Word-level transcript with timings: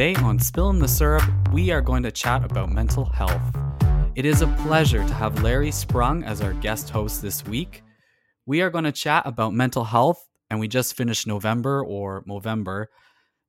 Today 0.00 0.14
on 0.22 0.38
Spillin' 0.38 0.80
the 0.80 0.88
Syrup, 0.88 1.22
we 1.52 1.70
are 1.70 1.82
going 1.82 2.02
to 2.04 2.10
chat 2.10 2.42
about 2.42 2.72
mental 2.72 3.04
health. 3.04 3.42
It 4.14 4.24
is 4.24 4.40
a 4.40 4.46
pleasure 4.62 5.06
to 5.06 5.12
have 5.12 5.42
Larry 5.42 5.70
Sprung 5.70 6.24
as 6.24 6.40
our 6.40 6.54
guest 6.54 6.88
host 6.88 7.20
this 7.20 7.44
week. 7.44 7.82
We 8.46 8.62
are 8.62 8.70
going 8.70 8.84
to 8.84 8.92
chat 8.92 9.26
about 9.26 9.52
mental 9.52 9.84
health, 9.84 10.26
and 10.48 10.58
we 10.58 10.68
just 10.68 10.96
finished 10.96 11.26
November 11.26 11.84
or 11.84 12.24
Movember. 12.24 12.86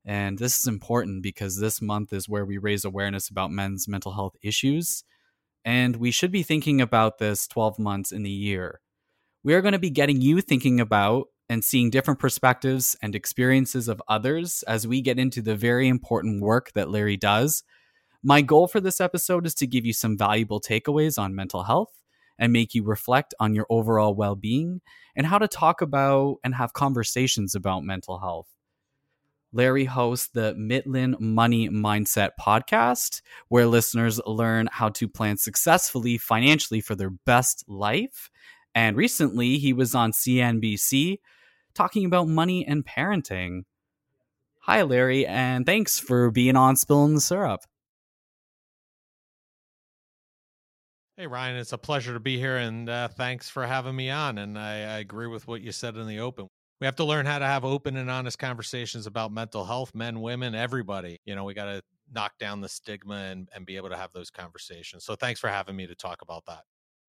And 0.04 0.38
this 0.38 0.58
is 0.58 0.66
important 0.66 1.22
because 1.22 1.58
this 1.58 1.80
month 1.80 2.12
is 2.12 2.28
where 2.28 2.44
we 2.44 2.58
raise 2.58 2.84
awareness 2.84 3.30
about 3.30 3.50
men's 3.50 3.88
mental 3.88 4.12
health 4.12 4.36
issues. 4.42 5.04
And 5.64 5.96
we 5.96 6.10
should 6.10 6.30
be 6.30 6.42
thinking 6.42 6.82
about 6.82 7.16
this 7.16 7.46
12 7.46 7.78
months 7.78 8.12
in 8.12 8.24
the 8.24 8.30
year. 8.30 8.82
We 9.42 9.54
are 9.54 9.62
going 9.62 9.72
to 9.72 9.78
be 9.78 9.88
getting 9.88 10.20
you 10.20 10.42
thinking 10.42 10.80
about 10.80 11.28
and 11.52 11.62
seeing 11.62 11.90
different 11.90 12.18
perspectives 12.18 12.96
and 13.02 13.14
experiences 13.14 13.86
of 13.86 14.00
others 14.08 14.62
as 14.66 14.86
we 14.86 15.02
get 15.02 15.18
into 15.18 15.42
the 15.42 15.54
very 15.54 15.86
important 15.86 16.40
work 16.40 16.72
that 16.72 16.88
Larry 16.88 17.18
does. 17.18 17.62
My 18.22 18.40
goal 18.40 18.66
for 18.68 18.80
this 18.80 19.02
episode 19.02 19.44
is 19.44 19.54
to 19.56 19.66
give 19.66 19.84
you 19.84 19.92
some 19.92 20.16
valuable 20.16 20.62
takeaways 20.62 21.18
on 21.18 21.34
mental 21.34 21.64
health 21.64 21.92
and 22.38 22.54
make 22.54 22.74
you 22.74 22.82
reflect 22.82 23.34
on 23.38 23.54
your 23.54 23.66
overall 23.68 24.14
well 24.14 24.34
being 24.34 24.80
and 25.14 25.26
how 25.26 25.36
to 25.36 25.46
talk 25.46 25.82
about 25.82 26.36
and 26.42 26.54
have 26.54 26.72
conversations 26.72 27.54
about 27.54 27.84
mental 27.84 28.18
health. 28.18 28.48
Larry 29.52 29.84
hosts 29.84 30.30
the 30.32 30.54
Mitlin 30.54 31.20
Money 31.20 31.68
Mindset 31.68 32.30
podcast, 32.40 33.20
where 33.48 33.66
listeners 33.66 34.18
learn 34.24 34.70
how 34.72 34.88
to 34.88 35.06
plan 35.06 35.36
successfully 35.36 36.16
financially 36.16 36.80
for 36.80 36.94
their 36.94 37.10
best 37.10 37.62
life. 37.68 38.30
And 38.74 38.96
recently, 38.96 39.58
he 39.58 39.74
was 39.74 39.94
on 39.94 40.12
CNBC 40.12 41.18
talking 41.74 42.04
about 42.04 42.28
money 42.28 42.66
and 42.66 42.84
parenting. 42.84 43.62
Hi, 44.60 44.82
Larry, 44.82 45.26
and 45.26 45.66
thanks 45.66 45.98
for 45.98 46.30
being 46.30 46.56
on 46.56 46.76
Spilling 46.76 47.14
the 47.14 47.20
Syrup. 47.20 47.60
Hey, 51.16 51.26
Ryan, 51.26 51.56
it's 51.56 51.72
a 51.72 51.78
pleasure 51.78 52.14
to 52.14 52.20
be 52.20 52.38
here, 52.38 52.56
and 52.56 52.88
uh, 52.88 53.08
thanks 53.08 53.48
for 53.48 53.66
having 53.66 53.94
me 53.94 54.08
on. 54.10 54.38
And 54.38 54.58
I, 54.58 54.76
I 54.76 54.98
agree 54.98 55.26
with 55.26 55.46
what 55.46 55.60
you 55.60 55.70
said 55.70 55.96
in 55.96 56.06
the 56.06 56.20
open. 56.20 56.48
We 56.80 56.86
have 56.86 56.96
to 56.96 57.04
learn 57.04 57.26
how 57.26 57.38
to 57.38 57.46
have 57.46 57.64
open 57.64 57.96
and 57.96 58.10
honest 58.10 58.38
conversations 58.38 59.06
about 59.06 59.30
mental 59.30 59.64
health, 59.64 59.94
men, 59.94 60.20
women, 60.20 60.54
everybody. 60.54 61.20
You 61.24 61.36
know, 61.36 61.44
we 61.44 61.54
got 61.54 61.66
to 61.66 61.82
knock 62.12 62.38
down 62.38 62.60
the 62.60 62.68
stigma 62.68 63.14
and, 63.14 63.48
and 63.54 63.64
be 63.64 63.76
able 63.76 63.90
to 63.90 63.96
have 63.96 64.12
those 64.12 64.30
conversations. 64.30 65.04
So 65.04 65.14
thanks 65.14 65.38
for 65.38 65.48
having 65.48 65.76
me 65.76 65.86
to 65.86 65.94
talk 65.94 66.22
about 66.22 66.44
that. 66.46 66.62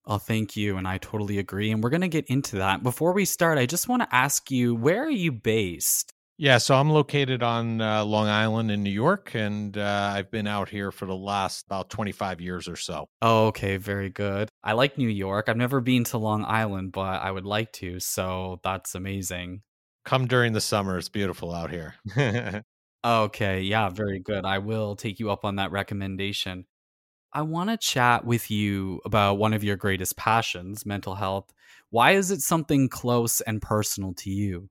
Oh, 0.05 0.17
thank 0.17 0.55
you. 0.57 0.77
And 0.77 0.87
I 0.87 0.97
totally 0.97 1.39
agree. 1.39 1.71
And 1.71 1.83
we're 1.83 1.89
going 1.89 2.01
to 2.01 2.07
get 2.07 2.25
into 2.27 2.57
that. 2.57 2.83
Before 2.83 3.13
we 3.13 3.25
start, 3.25 3.57
I 3.57 3.65
just 3.65 3.87
want 3.87 4.01
to 4.01 4.15
ask 4.15 4.51
you 4.51 4.75
where 4.75 5.03
are 5.05 5.09
you 5.09 5.31
based? 5.31 6.13
Yeah, 6.37 6.57
so 6.57 6.75
I'm 6.75 6.89
located 6.89 7.43
on 7.43 7.79
uh, 7.79 8.03
Long 8.03 8.27
Island 8.27 8.71
in 8.71 8.81
New 8.81 8.89
York, 8.89 9.35
and 9.35 9.77
uh, 9.77 10.13
I've 10.15 10.31
been 10.31 10.47
out 10.47 10.67
here 10.67 10.91
for 10.91 11.05
the 11.05 11.15
last 11.15 11.65
about 11.67 11.91
25 11.91 12.41
years 12.41 12.67
or 12.67 12.75
so. 12.75 13.07
Oh, 13.21 13.47
okay, 13.47 13.77
very 13.77 14.09
good. 14.09 14.49
I 14.63 14.73
like 14.73 14.97
New 14.97 15.07
York. 15.07 15.47
I've 15.47 15.57
never 15.57 15.79
been 15.79 16.03
to 16.05 16.17
Long 16.17 16.43
Island, 16.43 16.91
but 16.91 17.21
I 17.21 17.31
would 17.31 17.45
like 17.45 17.71
to. 17.73 17.99
So 17.99 18.59
that's 18.63 18.95
amazing. 18.95 19.61
Come 20.05 20.27
during 20.27 20.53
the 20.53 20.59
summer. 20.59 20.97
It's 20.97 21.07
beautiful 21.07 21.53
out 21.53 21.69
here. 21.69 21.95
okay, 23.05 23.61
yeah, 23.61 23.89
very 23.89 24.19
good. 24.19 24.43
I 24.43 24.57
will 24.57 24.95
take 24.95 25.19
you 25.19 25.29
up 25.29 25.45
on 25.45 25.57
that 25.57 25.71
recommendation. 25.71 26.65
I 27.33 27.41
want 27.41 27.69
to 27.69 27.77
chat 27.77 28.25
with 28.25 28.51
you 28.51 29.01
about 29.05 29.39
one 29.39 29.53
of 29.53 29.63
your 29.63 29.75
greatest 29.75 30.15
passions, 30.15 30.85
mental 30.85 31.15
health. 31.15 31.51
Why 31.89 32.11
is 32.11 32.29
it 32.29 32.41
something 32.41 32.89
close 32.89 33.41
and 33.41 33.61
personal 33.61 34.13
to 34.15 34.29
you? 34.29 34.69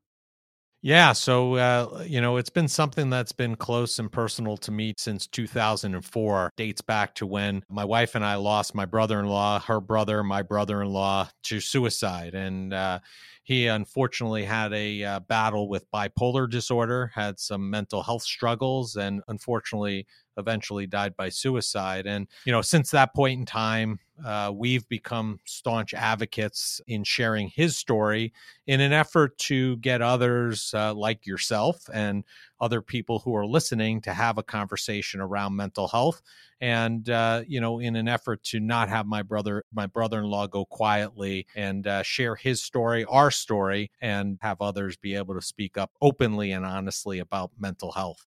Yeah, 0.84 1.12
so 1.12 1.54
uh, 1.54 2.02
you 2.08 2.20
know, 2.20 2.38
it's 2.38 2.50
been 2.50 2.66
something 2.66 3.08
that's 3.08 3.30
been 3.30 3.54
close 3.54 4.00
and 4.00 4.10
personal 4.10 4.56
to 4.58 4.72
me 4.72 4.94
since 4.98 5.28
2004. 5.28 6.50
Dates 6.56 6.80
back 6.80 7.14
to 7.16 7.26
when 7.26 7.62
my 7.68 7.84
wife 7.84 8.16
and 8.16 8.24
I 8.24 8.34
lost 8.34 8.74
my 8.74 8.84
brother-in-law, 8.84 9.60
her 9.60 9.80
brother, 9.80 10.24
my 10.24 10.42
brother-in-law 10.42 11.28
to 11.44 11.60
suicide, 11.60 12.34
and 12.34 12.74
uh, 12.74 12.98
he 13.44 13.68
unfortunately 13.68 14.44
had 14.44 14.72
a 14.72 15.04
uh, 15.04 15.20
battle 15.20 15.68
with 15.68 15.88
bipolar 15.92 16.50
disorder, 16.50 17.12
had 17.14 17.38
some 17.38 17.70
mental 17.70 18.02
health 18.02 18.22
struggles, 18.22 18.96
and 18.96 19.22
unfortunately 19.28 20.04
eventually 20.36 20.86
died 20.88 21.14
by 21.16 21.28
suicide. 21.28 22.06
And, 22.08 22.26
you 22.44 22.50
know, 22.52 22.62
since 22.62 22.90
that 22.90 23.14
point 23.14 23.38
in 23.38 23.46
time, 23.46 24.00
uh, 24.24 24.52
we've 24.54 24.88
become 24.88 25.40
staunch 25.44 25.94
advocates 25.94 26.80
in 26.86 27.04
sharing 27.04 27.48
his 27.48 27.76
story 27.76 28.32
in 28.66 28.80
an 28.80 28.92
effort 28.92 29.36
to 29.38 29.76
get 29.78 30.00
others 30.02 30.72
uh, 30.74 30.94
like 30.94 31.26
yourself 31.26 31.88
and 31.92 32.24
other 32.60 32.80
people 32.80 33.18
who 33.18 33.34
are 33.34 33.46
listening 33.46 34.00
to 34.00 34.12
have 34.12 34.38
a 34.38 34.42
conversation 34.42 35.20
around 35.20 35.56
mental 35.56 35.88
health. 35.88 36.22
And 36.60 37.08
uh, 37.10 37.42
you 37.46 37.60
know 37.60 37.80
in 37.80 37.96
an 37.96 38.06
effort 38.08 38.42
to 38.44 38.60
not 38.60 38.88
have 38.88 39.06
my 39.06 39.22
brother 39.22 39.64
my 39.72 39.86
brother-in-law 39.86 40.46
go 40.46 40.64
quietly 40.64 41.46
and 41.56 41.86
uh, 41.86 42.02
share 42.02 42.36
his 42.36 42.62
story 42.62 43.04
our 43.06 43.30
story 43.30 43.90
and 44.00 44.38
have 44.42 44.60
others 44.60 44.96
be 44.96 45.16
able 45.16 45.34
to 45.34 45.42
speak 45.42 45.76
up 45.76 45.90
openly 46.00 46.52
and 46.52 46.64
honestly 46.64 47.18
about 47.18 47.50
mental 47.58 47.92
health. 47.92 48.26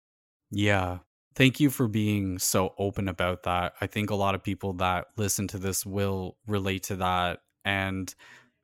Yeah 0.50 0.98
Thank 1.36 1.60
you 1.60 1.68
for 1.68 1.86
being 1.86 2.38
so 2.38 2.74
open 2.78 3.08
about 3.08 3.42
that. 3.42 3.74
I 3.78 3.86
think 3.86 4.08
a 4.08 4.14
lot 4.14 4.34
of 4.34 4.42
people 4.42 4.72
that 4.74 5.08
listen 5.18 5.46
to 5.48 5.58
this 5.58 5.84
will 5.84 6.38
relate 6.46 6.84
to 6.84 6.96
that. 6.96 7.40
And 7.62 8.12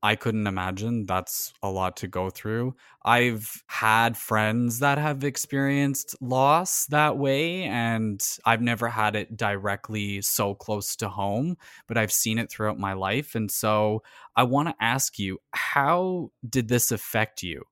I 0.03 0.17
couldn't 0.17 0.47
imagine 0.47 1.05
that's 1.05 1.53
a 1.63 1.71
lot 1.71 1.99
to 1.99 2.09
go 2.09 2.31
through. 2.31 2.75
I've 3.05 3.63
had 3.67 4.17
friends 4.17 4.79
that 4.79 4.97
have 4.97 5.23
experienced 5.23 6.17
loss 6.23 6.87
that 6.87 7.19
way, 7.19 7.65
and 7.65 8.21
I've 8.47 8.63
never 8.63 8.89
had 8.89 9.17
it 9.17 9.37
directly 9.37 10.23
so 10.23 10.55
close 10.55 10.97
to 10.97 11.11
home, 11.11 11.57
but 11.87 11.99
I've 11.99 12.11
seen 12.11 12.39
it 12.39 12.51
throughout 12.51 12.79
my 12.79 12.95
life. 12.95 13.35
And 13.35 13.51
so 13.51 14.03
I 14.35 14.45
want 14.45 14.69
to 14.69 14.75
ask 14.81 15.19
you, 15.19 15.39
how 15.53 16.31
did 16.49 16.69
this 16.69 16.91
affect 16.91 17.43
you? 17.43 17.65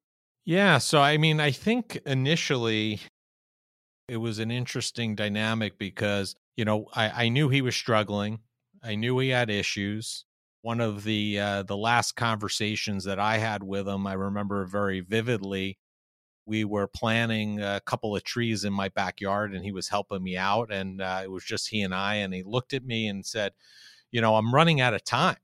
Yeah. 0.44 0.76
So, 0.76 1.00
I 1.00 1.16
mean, 1.16 1.40
I 1.40 1.52
think 1.52 1.98
initially 2.04 3.00
it 4.10 4.16
was 4.16 4.40
an 4.40 4.50
interesting 4.50 5.14
dynamic 5.14 5.78
because 5.78 6.34
you 6.56 6.64
know 6.64 6.86
I, 6.94 7.26
I 7.26 7.28
knew 7.28 7.48
he 7.48 7.62
was 7.62 7.76
struggling. 7.76 8.40
I 8.82 8.96
knew 8.96 9.18
he 9.20 9.28
had 9.28 9.50
issues. 9.50 10.24
One 10.62 10.80
of 10.80 11.04
the 11.04 11.38
uh, 11.38 11.62
the 11.62 11.76
last 11.76 12.16
conversations 12.16 13.04
that 13.04 13.20
I 13.20 13.38
had 13.38 13.62
with 13.62 13.86
him, 13.86 14.06
I 14.08 14.14
remember 14.14 14.64
very 14.64 15.00
vividly. 15.00 15.78
We 16.44 16.64
were 16.64 16.88
planting 16.88 17.60
a 17.60 17.80
couple 17.86 18.16
of 18.16 18.24
trees 18.24 18.64
in 18.64 18.72
my 18.72 18.88
backyard, 18.88 19.54
and 19.54 19.64
he 19.64 19.70
was 19.70 19.88
helping 19.88 20.24
me 20.24 20.36
out. 20.36 20.72
And 20.72 21.00
uh, 21.00 21.20
it 21.22 21.30
was 21.30 21.44
just 21.44 21.68
he 21.68 21.82
and 21.82 21.94
I. 21.94 22.16
And 22.16 22.34
he 22.34 22.42
looked 22.42 22.74
at 22.74 22.84
me 22.84 23.06
and 23.06 23.24
said, 23.24 23.52
"You 24.10 24.20
know, 24.20 24.34
I'm 24.34 24.52
running 24.52 24.80
out 24.80 24.94
of 24.94 25.04
time." 25.04 25.36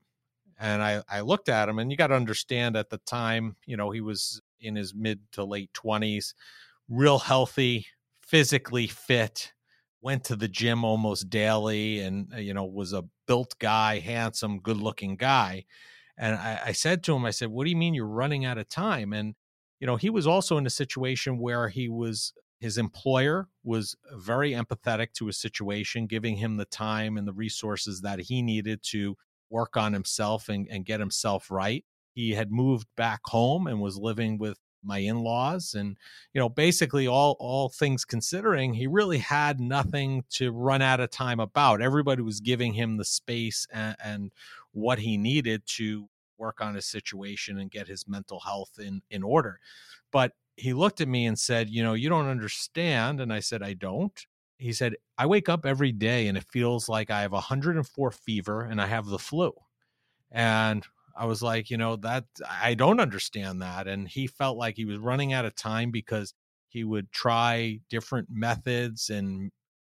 And 0.59 0.83
I 0.83 1.03
I 1.09 1.21
looked 1.21 1.47
at 1.47 1.69
him, 1.69 1.79
and 1.79 1.89
you 1.89 1.95
got 1.97 2.07
to 2.07 2.15
understand 2.15 2.75
at 2.75 2.89
the 2.89 2.99
time, 2.99 3.55
you 3.65 3.77
know, 3.77 3.91
he 3.91 4.01
was 4.01 4.41
in 4.59 4.75
his 4.75 4.93
mid 4.93 5.21
to 5.31 5.45
late 5.45 5.73
twenties, 5.73 6.35
real 6.89 7.19
healthy, 7.19 7.87
physically 8.27 8.87
fit, 8.87 9.53
went 10.01 10.23
to 10.25 10.35
the 10.35 10.47
gym 10.47 10.83
almost 10.83 11.29
daily, 11.29 11.99
and 11.99 12.33
uh, 12.33 12.37
you 12.37 12.53
know 12.53 12.65
was 12.65 12.93
a 12.93 13.05
built 13.27 13.55
guy, 13.59 13.99
handsome, 13.99 14.59
good-looking 14.59 15.15
guy. 15.15 15.65
And 16.17 16.35
I, 16.35 16.59
I 16.67 16.71
said 16.71 17.03
to 17.03 17.15
him, 17.15 17.25
I 17.25 17.31
said, 17.31 17.49
"What 17.49 17.65
do 17.65 17.69
you 17.69 17.77
mean 17.77 17.93
you're 17.93 18.07
running 18.07 18.45
out 18.45 18.57
of 18.57 18.69
time?" 18.69 19.13
And 19.13 19.35
you 19.79 19.87
know, 19.87 19.95
he 19.95 20.09
was 20.09 20.27
also 20.27 20.57
in 20.57 20.65
a 20.65 20.71
situation 20.71 21.39
where 21.39 21.69
he 21.69 21.89
was 21.89 22.33
his 22.59 22.77
employer 22.77 23.47
was 23.63 23.95
very 24.15 24.51
empathetic 24.51 25.13
to 25.13 25.27
his 25.27 25.37
situation, 25.37 26.07
giving 26.07 26.37
him 26.37 26.57
the 26.57 26.65
time 26.65 27.17
and 27.17 27.27
the 27.27 27.33
resources 27.33 28.01
that 28.01 28.19
he 28.19 28.41
needed 28.41 28.81
to 28.81 29.15
work 29.49 29.77
on 29.77 29.93
himself 29.93 30.49
and, 30.49 30.67
and 30.69 30.85
get 30.85 30.99
himself 30.99 31.51
right. 31.51 31.85
He 32.13 32.31
had 32.31 32.51
moved 32.51 32.87
back 32.97 33.21
home 33.25 33.67
and 33.67 33.79
was 33.79 33.97
living 33.97 34.39
with 34.39 34.57
my 34.83 34.99
in-laws 34.99 35.73
and 35.73 35.97
you 36.33 36.39
know 36.39 36.49
basically 36.49 37.07
all 37.07 37.35
all 37.39 37.69
things 37.69 38.05
considering 38.05 38.73
he 38.73 38.87
really 38.87 39.17
had 39.17 39.59
nothing 39.59 40.23
to 40.29 40.51
run 40.51 40.81
out 40.81 40.99
of 40.99 41.09
time 41.09 41.39
about. 41.39 41.81
Everybody 41.81 42.21
was 42.21 42.39
giving 42.39 42.73
him 42.73 42.97
the 42.97 43.05
space 43.05 43.67
and, 43.71 43.95
and 44.03 44.31
what 44.71 44.99
he 44.99 45.17
needed 45.17 45.63
to 45.65 46.07
work 46.37 46.61
on 46.61 46.75
his 46.75 46.85
situation 46.85 47.59
and 47.59 47.71
get 47.71 47.87
his 47.87 48.07
mental 48.07 48.39
health 48.39 48.79
in 48.79 49.01
in 49.09 49.23
order. 49.23 49.59
But 50.11 50.33
he 50.55 50.73
looked 50.73 51.01
at 51.01 51.07
me 51.07 51.25
and 51.25 51.37
said 51.37 51.69
you 51.69 51.83
know 51.83 51.93
you 51.93 52.09
don't 52.09 52.27
understand 52.27 53.21
and 53.21 53.31
i 53.33 53.39
said 53.39 53.61
i 53.63 53.73
don't. 53.73 54.25
He 54.57 54.73
said 54.73 54.95
i 55.17 55.25
wake 55.25 55.49
up 55.49 55.65
every 55.65 55.91
day 55.91 56.27
and 56.27 56.37
it 56.37 56.45
feels 56.45 56.89
like 56.89 57.11
i 57.11 57.21
have 57.21 57.31
104 57.31 58.11
fever 58.11 58.61
and 58.63 58.81
i 58.81 58.87
have 58.87 59.05
the 59.05 59.19
flu. 59.19 59.53
And 60.31 60.85
I 61.17 61.25
was 61.25 61.41
like, 61.41 61.69
you 61.69 61.77
know, 61.77 61.95
that 61.97 62.25
I 62.49 62.73
don't 62.73 62.99
understand 62.99 63.61
that. 63.61 63.87
And 63.87 64.07
he 64.07 64.27
felt 64.27 64.57
like 64.57 64.75
he 64.75 64.85
was 64.85 64.99
running 64.99 65.33
out 65.33 65.45
of 65.45 65.55
time 65.55 65.91
because 65.91 66.33
he 66.69 66.83
would 66.83 67.11
try 67.11 67.79
different 67.89 68.27
methods 68.31 69.09
and 69.09 69.51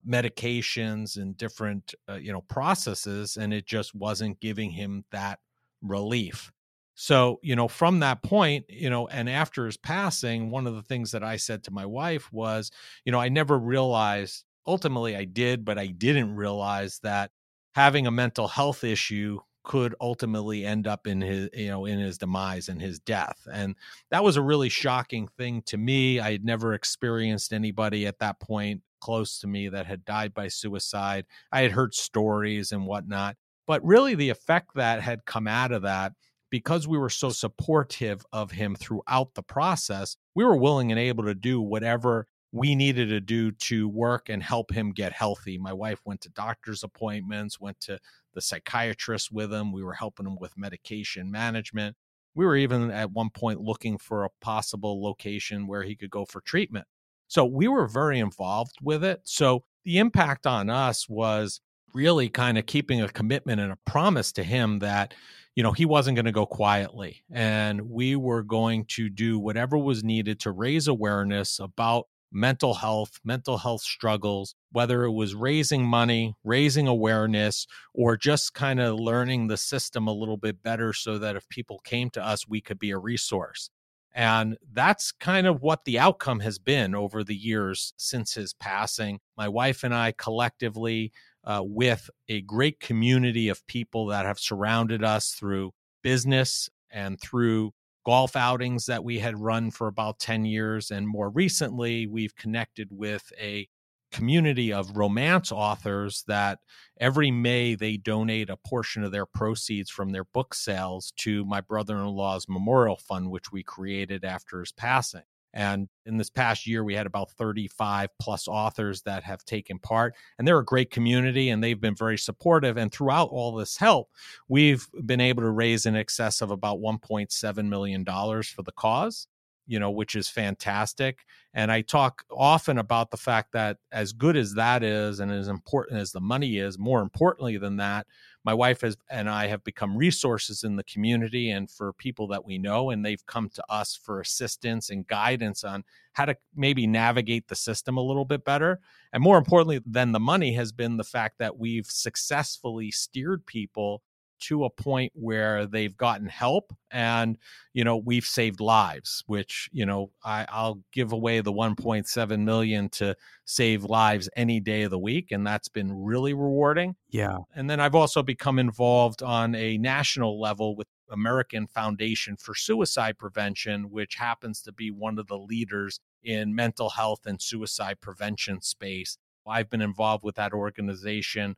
medications 0.09 1.17
and 1.17 1.37
different, 1.37 1.95
uh, 2.09 2.15
you 2.15 2.33
know, 2.33 2.43
processes, 2.43 3.37
and 3.37 3.53
it 3.53 3.67
just 3.67 3.95
wasn't 3.95 4.41
giving 4.41 4.71
him 4.71 5.05
that 5.11 5.41
relief. 5.83 6.53
So, 6.95 7.39
you 7.43 7.55
know, 7.55 7.69
from 7.69 8.01
that 8.01 8.23
point, 8.23 8.65
you 8.69 8.91
know, 8.91 9.07
and 9.09 9.29
after 9.29 9.67
his 9.67 9.77
passing, 9.77 10.51
one 10.51 10.67
of 10.67 10.75
the 10.75 10.83
things 10.83 11.13
that 11.13 11.23
I 11.23 11.37
said 11.37 11.63
to 11.65 11.71
my 11.71 11.87
wife 11.87 12.33
was, 12.33 12.71
you 13.05 13.13
know, 13.13 13.21
I 13.21 13.29
never 13.29 13.59
realized 13.59 14.45
ultimately 14.67 15.15
I 15.17 15.25
did, 15.25 15.65
but 15.65 15.79
I 15.79 15.87
didn't 15.87 16.35
realize 16.35 16.99
that 17.03 17.31
having 17.75 18.07
a 18.07 18.11
mental 18.11 18.49
health 18.49 18.83
issue 18.83 19.39
could 19.69 19.95
ultimately 20.01 20.65
end 20.65 20.87
up 20.87 21.07
in 21.07 21.21
his 21.21 21.51
you 21.53 21.69
know 21.69 21.85
in 21.85 21.99
his 21.99 22.17
demise 22.17 22.71
and 22.71 22.81
his 22.81 22.99
death 22.99 23.47
and 23.53 23.77
that 24.11 24.25
was 24.25 24.39
a 24.39 24.43
really 24.43 24.71
shocking 24.71 25.29
thing 25.29 25.61
to 25.61 25.77
me 25.77 26.19
i 26.19 26.33
had 26.33 26.43
never 26.43 26.73
experienced 26.73 27.53
anybody 27.53 28.07
at 28.07 28.19
that 28.19 28.41
point 28.41 28.81
close 29.03 29.39
to 29.39 29.47
me 29.47 29.69
that 29.69 29.85
had 29.85 30.05
died 30.07 30.33
by 30.33 30.49
suicide 30.49 31.27
i 31.53 31.61
had 31.61 31.71
heard 31.71 31.95
stories 31.95 32.73
and 32.73 32.87
whatnot 32.87 33.37
but 33.67 33.85
really 33.85 34.15
the 34.15 34.31
effect 34.31 34.71
that 34.75 35.03
had 35.03 35.27
come 35.27 35.47
out 35.47 35.71
of 35.71 35.83
that 35.83 36.13
because 36.51 36.89
we 36.89 36.97
were 36.97 37.11
so 37.11 37.29
supportive 37.29 38.25
of 38.33 38.51
him 38.51 38.75
throughout 38.75 39.35
the 39.35 39.43
process 39.43 40.17
we 40.35 40.45
were 40.47 40.57
willing 40.57 40.91
and 40.91 40.99
able 40.99 41.25
to 41.25 41.35
do 41.35 41.61
whatever 41.61 42.27
we 42.53 42.75
needed 42.75 43.09
to 43.11 43.21
do 43.21 43.53
to 43.53 43.89
work 43.89 44.29
and 44.29 44.43
help 44.43 44.73
him 44.73 44.93
get 44.93 45.13
healthy. 45.13 45.59
My 45.59 45.73
wife 45.73 46.01
went 46.05 46.23
to 46.23 46.31
doctor's 46.31 46.83
appointments, 46.83 47.61
went 47.61 47.79
to 47.81 47.99
the 48.39 48.43
psychiatrist 48.43 49.33
with 49.33 49.53
him. 49.53 49.73
We 49.73 49.83
were 49.83 49.95
helping 49.95 50.25
him 50.25 50.37
with 50.39 50.57
medication 50.57 51.29
management. 51.29 51.97
We 52.37 52.47
were 52.47 52.55
even 52.55 52.93
at 52.93 53.11
one 53.11 53.31
point 53.31 53.61
looking 53.61 53.99
for 53.99 54.25
a 54.25 54.31
possible 54.41 55.03
location 55.03 55.67
where 55.67 55.83
he 55.83 55.97
could 55.97 56.11
go 56.11 56.25
for 56.25 56.41
treatment. 56.41 56.87
So 57.27 57.45
we 57.45 57.67
were 57.67 57.89
very 57.89 58.21
involved 58.21 58.77
with 58.81 59.03
it. 59.03 59.23
So 59.25 59.65
the 59.85 59.99
impact 59.99 60.47
on 60.47 60.71
us 60.71 61.09
was 61.09 61.61
really 61.95 62.29
kind 62.29 62.59
of 62.59 62.67
keeping 62.67 63.03
a 63.03 63.09
commitment 63.09 63.61
and 63.61 63.73
a 63.73 63.79
promise 63.85 64.31
to 64.33 64.45
him 64.45 64.79
that 64.79 65.15
you 65.57 65.65
know 65.65 65.73
he 65.73 65.85
wasn't 65.85 66.15
going 66.15 66.27
to 66.27 66.33
go 66.33 66.47
quietly 66.47 67.25
and 67.33 67.81
we 67.91 68.15
were 68.15 68.43
going 68.43 68.85
to 68.85 69.09
do 69.09 69.39
whatever 69.39 69.77
was 69.79 70.05
needed 70.05 70.39
to 70.39 70.53
raise 70.53 70.87
awareness 70.87 71.59
about 71.59 72.07
mental 72.33 72.75
health, 72.75 73.21
mental 73.25 73.59
health 73.59 73.83
struggles, 73.83 74.55
whether 74.71 75.05
it 75.05 75.13
was 75.13 75.35
raising 75.35 75.85
money, 75.85 76.35
raising 76.45 76.87
awareness, 76.87 77.67
or 77.95 78.17
just 78.17 78.55
kind 78.55 78.81
of 78.81 78.99
learning 78.99 79.47
the 79.47 79.57
system 79.57 80.07
a 80.07 80.13
little 80.13 80.37
bit 80.37 80.63
better 80.63 80.93
so 80.93 81.19
that 81.19 81.37
if 81.37 81.49
people 81.49 81.81
came 81.85 82.11
to 82.11 82.25
us, 82.25 82.49
we 82.49 82.61
could 82.61 82.79
be 82.79 82.91
a 82.91 82.99
resource. 82.99 83.71
And 84.15 84.57
that's 84.73 85.13
kind 85.13 85.47
of 85.47 85.63
what 85.63 85.85
the 85.85 85.99
outcome 85.99 86.41
has 86.41 86.59
been 86.59 86.95
over 86.95 87.23
the 87.23 87.37
years 87.37 87.93
since 87.97 88.35
his 88.35 88.53
passing. 88.53 89.21
My 89.37 89.49
wife 89.49 89.85
and 89.85 89.95
I 89.95 90.13
collectively, 90.13 91.13
uh, 91.45 91.63
with 91.65 92.11
a 92.29 92.41
great 92.43 92.81
community 92.81 93.49
of 93.49 93.67
people 93.67 94.07
that 94.07 94.27
have 94.27 94.39
surrounded 94.39 95.05
us 95.05 95.33
through 95.33 95.73
business 96.03 96.69
and 96.91 97.21
through 97.21 97.73
golf 98.09 98.37
outings 98.37 98.87
that 98.87 99.05
we 99.05 99.19
had 99.19 99.39
run 99.39 99.71
for 99.71 99.87
about 99.87 100.19
10 100.19 100.47
years. 100.47 100.91
And 100.91 101.07
more 101.07 101.29
recently, 101.29 102.07
we've 102.07 102.35
connected 102.35 102.89
with 102.91 103.31
a 103.39 103.69
community 104.11 104.73
of 104.73 104.97
romance 104.97 105.53
authors 105.53 106.25
that 106.27 106.59
every 106.99 107.31
May 107.31 107.75
they 107.75 107.99
donate 107.99 108.49
a 108.49 108.57
portion 108.57 109.05
of 109.05 109.13
their 109.13 109.27
proceeds 109.27 109.91
from 109.91 110.13
their 110.13 110.25
book 110.25 110.55
sales 110.55 111.13
to 111.19 111.45
my 111.45 111.61
brother 111.61 111.99
in 111.99 112.07
law's 112.07 112.47
memorial 112.49 112.97
fund, 112.97 113.31
which 113.31 113.53
we 113.53 113.63
created 113.63 114.25
after 114.25 114.61
his 114.61 114.73
passing. 114.73 115.25
And 115.55 115.89
in 116.07 116.17
this 116.17 116.31
past 116.31 116.67
year, 116.67 116.85
we 116.85 116.95
had 116.95 117.07
about 117.07 117.31
35 117.33 118.11
plus 118.21 118.49
authors 118.49 119.03
that 119.03 119.25
have 119.25 119.45
taken 119.45 119.79
part. 119.79 120.15
And 120.39 120.47
they're 120.47 120.59
a 120.59 120.65
great 120.65 120.91
community 120.91 121.51
and 121.51 121.63
they've 121.63 121.81
been 121.81 121.95
very 121.95 122.19
supportive. 122.19 122.77
And 122.77 122.93
throughout 122.93 123.31
all 123.31 123.55
this 123.55 123.77
help, 123.77 124.11
we've 124.49 124.87
been 125.07 125.21
able 125.21 125.43
to 125.43 125.51
raise 125.51 125.87
in 125.87 125.97
excess 125.97 126.41
of 126.43 126.51
about 126.51 126.81
$1.7 126.81 127.69
million 127.69 128.05
for 128.05 128.63
the 128.63 128.73
cause, 128.73 129.27
you 129.69 129.79
know, 129.79 129.91
which 129.91 130.17
is 130.17 130.29
fantastic. 130.29 131.27
And 131.53 131.71
I 131.71 131.83
talk 131.83 132.25
often 132.31 132.79
about 132.79 133.11
the 133.11 133.19
fact 133.19 133.53
that 133.53 133.77
as 133.93 134.15
good 134.15 134.35
as 134.35 134.55
that 134.55 134.83
is 134.83 135.21
and 135.21 135.31
as 135.31 135.49
important 135.49 136.01
as 136.01 136.11
the 136.11 136.21
money 136.21 136.57
is, 136.57 136.79
more 136.79 137.03
importantly 137.03 137.59
than 137.59 137.77
that, 137.77 138.07
my 138.45 138.55
wife 138.55 138.81
has 138.81 138.97
and 139.11 139.29
I 139.29 139.47
have 139.49 139.63
become 139.65 139.95
resources 139.95 140.65
in 140.65 140.77
the 140.77 140.85
community 140.85 141.51
and 141.51 141.71
for 141.71 141.93
people 141.93 142.27
that 142.29 142.47
we 142.47 142.57
know, 142.57 142.89
and 142.91 143.05
they've 143.05 143.25
come 143.27 143.51
to 143.51 143.65
us 143.69 143.95
for 143.95 144.21
assistance 144.21 144.89
and 144.89 145.07
guidance 145.07 145.65
on 145.65 145.85
how 146.15 146.25
to 146.25 146.37
maybe 146.57 146.87
navigate 146.87 147.47
the 147.49 147.55
system 147.55 147.99
a 147.99 148.03
little 148.03 148.25
bit 148.25 148.47
better. 148.47 148.81
And 149.13 149.23
more 149.23 149.37
importantly 149.37 149.81
than 149.85 150.13
the 150.13 150.21
money 150.21 150.55
has 150.55 150.73
been 150.73 150.97
the 150.97 151.05
fact 151.05 151.39
that 151.41 151.59
we've 151.59 151.87
successfully 151.87 152.91
steered 152.91 153.45
people 153.45 154.03
to 154.41 154.65
a 154.65 154.71
point 154.71 155.13
where 155.15 155.67
they've 155.67 155.97
gotten 155.97 156.27
help 156.27 156.73
and 156.91 157.37
you 157.73 157.85
know 157.85 157.97
we've 157.97 158.25
saved 158.25 158.61
lives 158.61 159.23
which 159.27 159.69
you 159.73 159.85
know 159.85 160.11
I, 160.25 160.47
i'll 160.49 160.81
give 160.93 161.13
away 161.13 161.41
the 161.41 161.53
1.7 161.53 162.45
million 162.45 162.89
to 162.91 163.15
save 163.45 163.85
lives 163.85 164.29
any 164.37 164.61
day 164.61 164.83
of 164.83 164.91
the 164.91 164.99
week 164.99 165.31
and 165.31 165.47
that's 165.47 165.69
been 165.69 165.93
really 165.93 166.35
rewarding. 166.35 166.97
Yeah. 167.11 167.39
And 167.55 167.69
then 167.69 167.81
i've 167.81 167.95
also 167.95 168.23
become 168.23 168.59
involved 168.59 169.23
on 169.23 169.55
a 169.55 169.79
national 169.79 170.41
level 170.41 170.77
with 170.77 170.89
american 171.11 171.67
foundation 171.67 172.37
for 172.37 172.55
suicide 172.55 173.19
prevention 173.19 173.91
which 173.91 174.17
happens 174.17 174.61
to 174.63 174.73
be 174.73 174.91
one 174.91 175.19
of 175.19 175.27
the 175.27 175.39
leaders 175.39 176.01
in 176.23 176.55
mental 176.55 176.91
health 176.91 177.21
and 177.27 177.41
suicide 177.41 178.01
prevention 178.01 178.61
space. 178.61 179.19
I've 179.47 179.71
been 179.71 179.81
involved 179.81 180.25
with 180.25 180.35
that 180.37 180.53
organization 180.53 181.57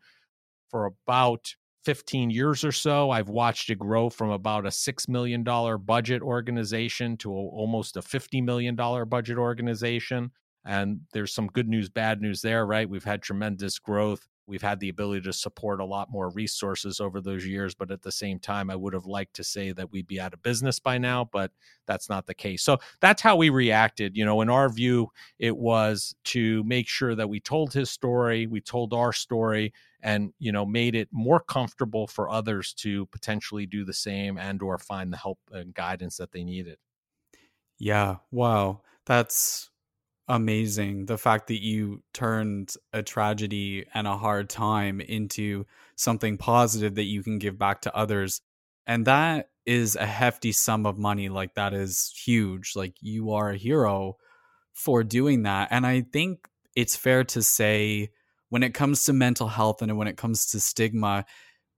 for 0.69 0.87
about 0.87 1.57
15 1.85 2.31
years 2.31 2.65
or 2.65 2.73
so. 2.73 3.11
I've 3.11 3.29
watched 3.29 3.71
it 3.71 3.79
grow 3.79 4.11
from 4.11 4.31
about 4.31 4.67
a 4.67 4.71
$6 4.71 5.09
million 5.09 5.43
budget 5.85 6.23
organization 6.23 7.17
to 7.19 7.31
a, 7.31 7.35
almost 7.35 7.97
a 7.97 8.01
$50 8.01 8.45
million 8.45 8.75
budget 8.77 9.39
organization. 9.39 10.31
And 10.65 11.01
there's 11.13 11.35
some 11.35 11.47
good 11.47 11.69
news, 11.69 11.89
bad 11.89 12.21
news 12.21 12.43
there, 12.43 12.67
right? 12.67 12.89
We've 12.89 13.05
had 13.05 13.23
tremendous 13.23 13.79
growth. 13.79 14.27
We've 14.51 14.61
had 14.61 14.81
the 14.81 14.89
ability 14.89 15.23
to 15.23 15.33
support 15.33 15.81
a 15.81 15.85
lot 15.85 16.11
more 16.11 16.29
resources 16.31 17.01
over 17.01 17.21
those 17.21 17.47
years, 17.47 17.73
but 17.75 17.93
at 17.93 18.03
the 18.03 18.11
same 18.11 18.41
time, 18.41 18.69
I 18.69 18.75
would 18.77 18.93
have 18.93 19.07
liked 19.07 19.35
to 19.37 19.45
say 19.45 19.71
that 19.71 19.93
we'd 19.93 20.09
be 20.09 20.21
out 20.21 20.35
of 20.35 20.43
business 20.43 20.81
by 20.81 20.99
now, 20.99 21.31
but 21.33 21.53
that's 21.87 22.09
not 22.09 22.27
the 22.27 22.35
case. 22.35 22.65
So 22.65 22.79
that's 23.01 23.23
how 23.23 23.37
we 23.37 23.49
reacted. 23.49 24.17
You 24.17 24.25
know, 24.25 24.41
in 24.41 24.51
our 24.51 24.69
view, 24.69 25.13
it 25.39 25.57
was 25.57 26.17
to 26.25 26.65
make 26.65 26.89
sure 26.89 27.15
that 27.15 27.29
we 27.29 27.39
told 27.39 27.73
his 27.73 27.91
story, 27.91 28.49
we 28.49 28.61
told 28.61 28.93
our 28.93 29.13
story, 29.13 29.73
and 30.03 30.33
you 30.39 30.51
know 30.51 30.67
made 30.67 30.95
it 30.95 31.09
more 31.13 31.41
comfortable 31.41 32.07
for 32.07 32.29
others 32.29 32.73
to 32.73 33.07
potentially 33.07 33.67
do 33.67 33.85
the 33.85 33.93
same 33.93 34.39
and 34.39 34.63
or 34.63 34.79
find 34.79 35.13
the 35.13 35.17
help 35.17 35.39
and 35.53 35.75
guidance 35.75 36.17
that 36.17 36.33
they 36.33 36.43
needed 36.43 36.79
yeah 37.79 38.17
wow 38.31 38.81
that's 39.07 39.70
amazing 40.31 41.07
the 41.07 41.19
fact 41.19 41.49
that 41.49 41.63
you 41.63 42.03
turned 42.15 42.75
a 42.93 43.03
tragedy 43.03 43.85
and 43.93 44.07
a 44.07 44.17
hard 44.17 44.49
time 44.49 45.01
into 45.01 45.67
something 45.97 46.39
positive 46.39 46.95
that 46.95 47.05
you 47.05 47.23
can 47.23 47.39
give 47.39 47.59
back 47.59 47.83
to 47.83 47.95
others 47.95 48.41
and 48.87 49.07
that 49.07 49.51
is 49.67 49.97
a 49.97 50.07
hefty 50.07 50.53
sum 50.53 50.87
of 50.87 50.97
money 50.97 51.29
like 51.29 51.55
that 51.55 51.75
is 51.75 52.13
huge 52.25 52.73
like 52.77 52.95
you 53.01 53.33
are 53.33 53.51
a 53.51 53.57
hero 53.57 54.17
for 54.73 55.03
doing 55.03 55.43
that 55.43 55.69
and 55.71 55.85
i 55.85 56.01
think 56.01 56.49
it's 56.77 56.97
fair 56.97 57.25
to 57.25 57.43
say 57.43 58.09
when 58.51 58.63
it 58.63 58.75
comes 58.75 59.05
to 59.05 59.13
mental 59.13 59.49
health 59.49 59.81
and 59.81 59.97
when 59.97 60.09
it 60.09 60.17
comes 60.17 60.47
to 60.47 60.61
stigma, 60.61 61.25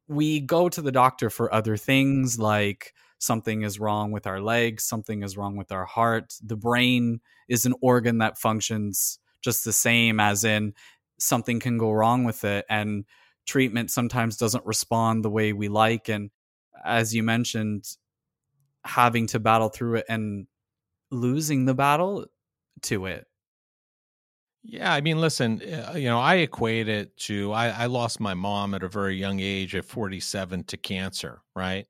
we 0.09 0.41
go 0.41 0.69
to 0.69 0.83
the 0.83 0.93
doctor 0.93 1.31
for 1.31 1.55
other 1.55 1.77
things 1.77 2.39
like 2.39 2.93
something 3.23 3.63
is 3.63 3.79
wrong 3.79 4.11
with 4.11 4.27
our 4.27 4.41
legs, 4.41 4.85
something 4.85 5.23
is 5.23 5.37
wrong 5.37 5.57
with 5.57 5.73
our 5.73 5.85
heart. 5.85 6.35
The 6.43 6.57
brain 6.57 7.21
is 7.49 7.67
an 7.67 7.75
organ 7.81 8.19
that 8.19 8.39
functions 8.39 9.19
just 9.43 9.65
the 9.65 9.73
same, 9.73 10.21
as 10.21 10.45
in 10.45 10.75
something 11.19 11.61
can 11.61 11.79
go 11.79 11.93
wrong 11.93 12.25
with 12.25 12.45
it. 12.45 12.65
And 12.69 13.05
treatment 13.47 13.91
sometimes 13.91 14.37
doesn't 14.37 14.67
respond 14.67 15.25
the 15.25 15.31
way 15.31 15.53
we 15.53 15.69
like. 15.69 16.09
And 16.09 16.31
as 16.85 17.15
you 17.15 17.23
mentioned, 17.23 17.87
having 18.85 19.29
to 19.29 19.41
battle 19.41 19.69
through 19.69 19.97
it 19.97 20.07
and 20.09 20.47
losing 21.11 21.65
the 21.65 21.75
battle 21.75 22.27
to 22.83 23.07
it 23.07 23.27
yeah, 24.65 24.93
I 24.93 25.01
mean, 25.01 25.21
listen, 25.21 25.61
uh, 25.61 25.95
you 25.97 26.09
know, 26.09 26.21
I 26.21 26.37
equate 26.37 26.89
it 26.89 27.17
to 27.19 27.53
I, 27.53 27.69
I 27.71 27.87
lost 27.87 28.21
my 28.21 28.35
mom 28.35 28.75
at 28.75 28.85
a 28.85 28.89
very 28.89 29.17
young 29.17 29.41
age 29.41 29.75
at 29.75 29.85
47 29.85 30.65
to 30.65 30.77
cancer, 30.77 31.43
right? 31.57 31.87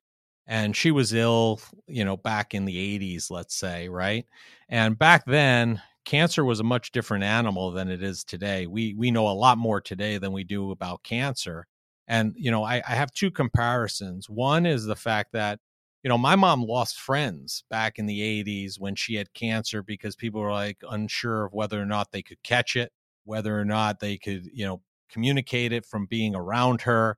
And 0.53 0.77
she 0.77 0.91
was 0.91 1.15
ill, 1.15 1.61
you 1.87 2.05
know, 2.05 2.19
back 2.19 2.53
in 2.55 2.67
the 2.67 2.77
80s, 2.77 3.31
let's 3.31 3.55
say, 3.55 3.89
right? 3.89 4.27
And 4.69 4.99
back 4.99 5.25
then, 5.25 5.81
cancer 6.05 6.45
was 6.45 6.61
a 6.61 6.65
much 6.65 6.93
different 6.93 7.25
animal 7.25 7.71
than 7.71 7.89
it 7.89 8.03
is 8.03 8.23
today. 8.23 8.67
We 8.67 8.93
we 8.95 9.11
know 9.11 9.29
a 9.29 9.33
lot 9.33 9.57
more 9.57 9.81
today 9.81 10.19
than 10.19 10.33
we 10.33 10.45
do 10.45 10.71
about 10.71 11.05
cancer. 11.05 11.67
And 12.07 12.35
you 12.37 12.51
know, 12.51 12.65
I, 12.65 12.83
I 12.87 12.95
have 12.97 13.13
two 13.13 13.31
comparisons. 13.31 14.29
One 14.29 14.67
is 14.67 14.85
the 14.85 14.97
fact 14.97 15.33
that 15.33 15.59
you 16.03 16.09
know, 16.11 16.19
my 16.19 16.37
mom 16.37 16.65
lost 16.65 17.01
friends 17.01 17.65
back 17.71 17.99
in 17.99 18.07
the 18.07 18.21
80s 18.23 18.79
when 18.79 18.95
she 18.97 19.15
had 19.15 19.33
cancer 19.35 19.83
because 19.83 20.17
people 20.17 20.41
were 20.43 20.53
like 20.53 20.79
unsure 20.91 21.47
of 21.47 21.55
whether 21.55 21.81
or 21.81 21.87
not 21.87 22.11
they 22.13 22.23
could 22.23 22.43
catch 22.43 22.77
it, 22.77 22.93
whether 23.25 23.59
or 23.59 23.65
not 23.65 24.01
they 24.01 24.19
could, 24.19 24.49
you 24.53 24.67
know, 24.67 24.83
communicate 25.11 25.73
it 25.73 25.87
from 25.87 26.07
being 26.07 26.35
around 26.35 26.83
her. 26.83 27.17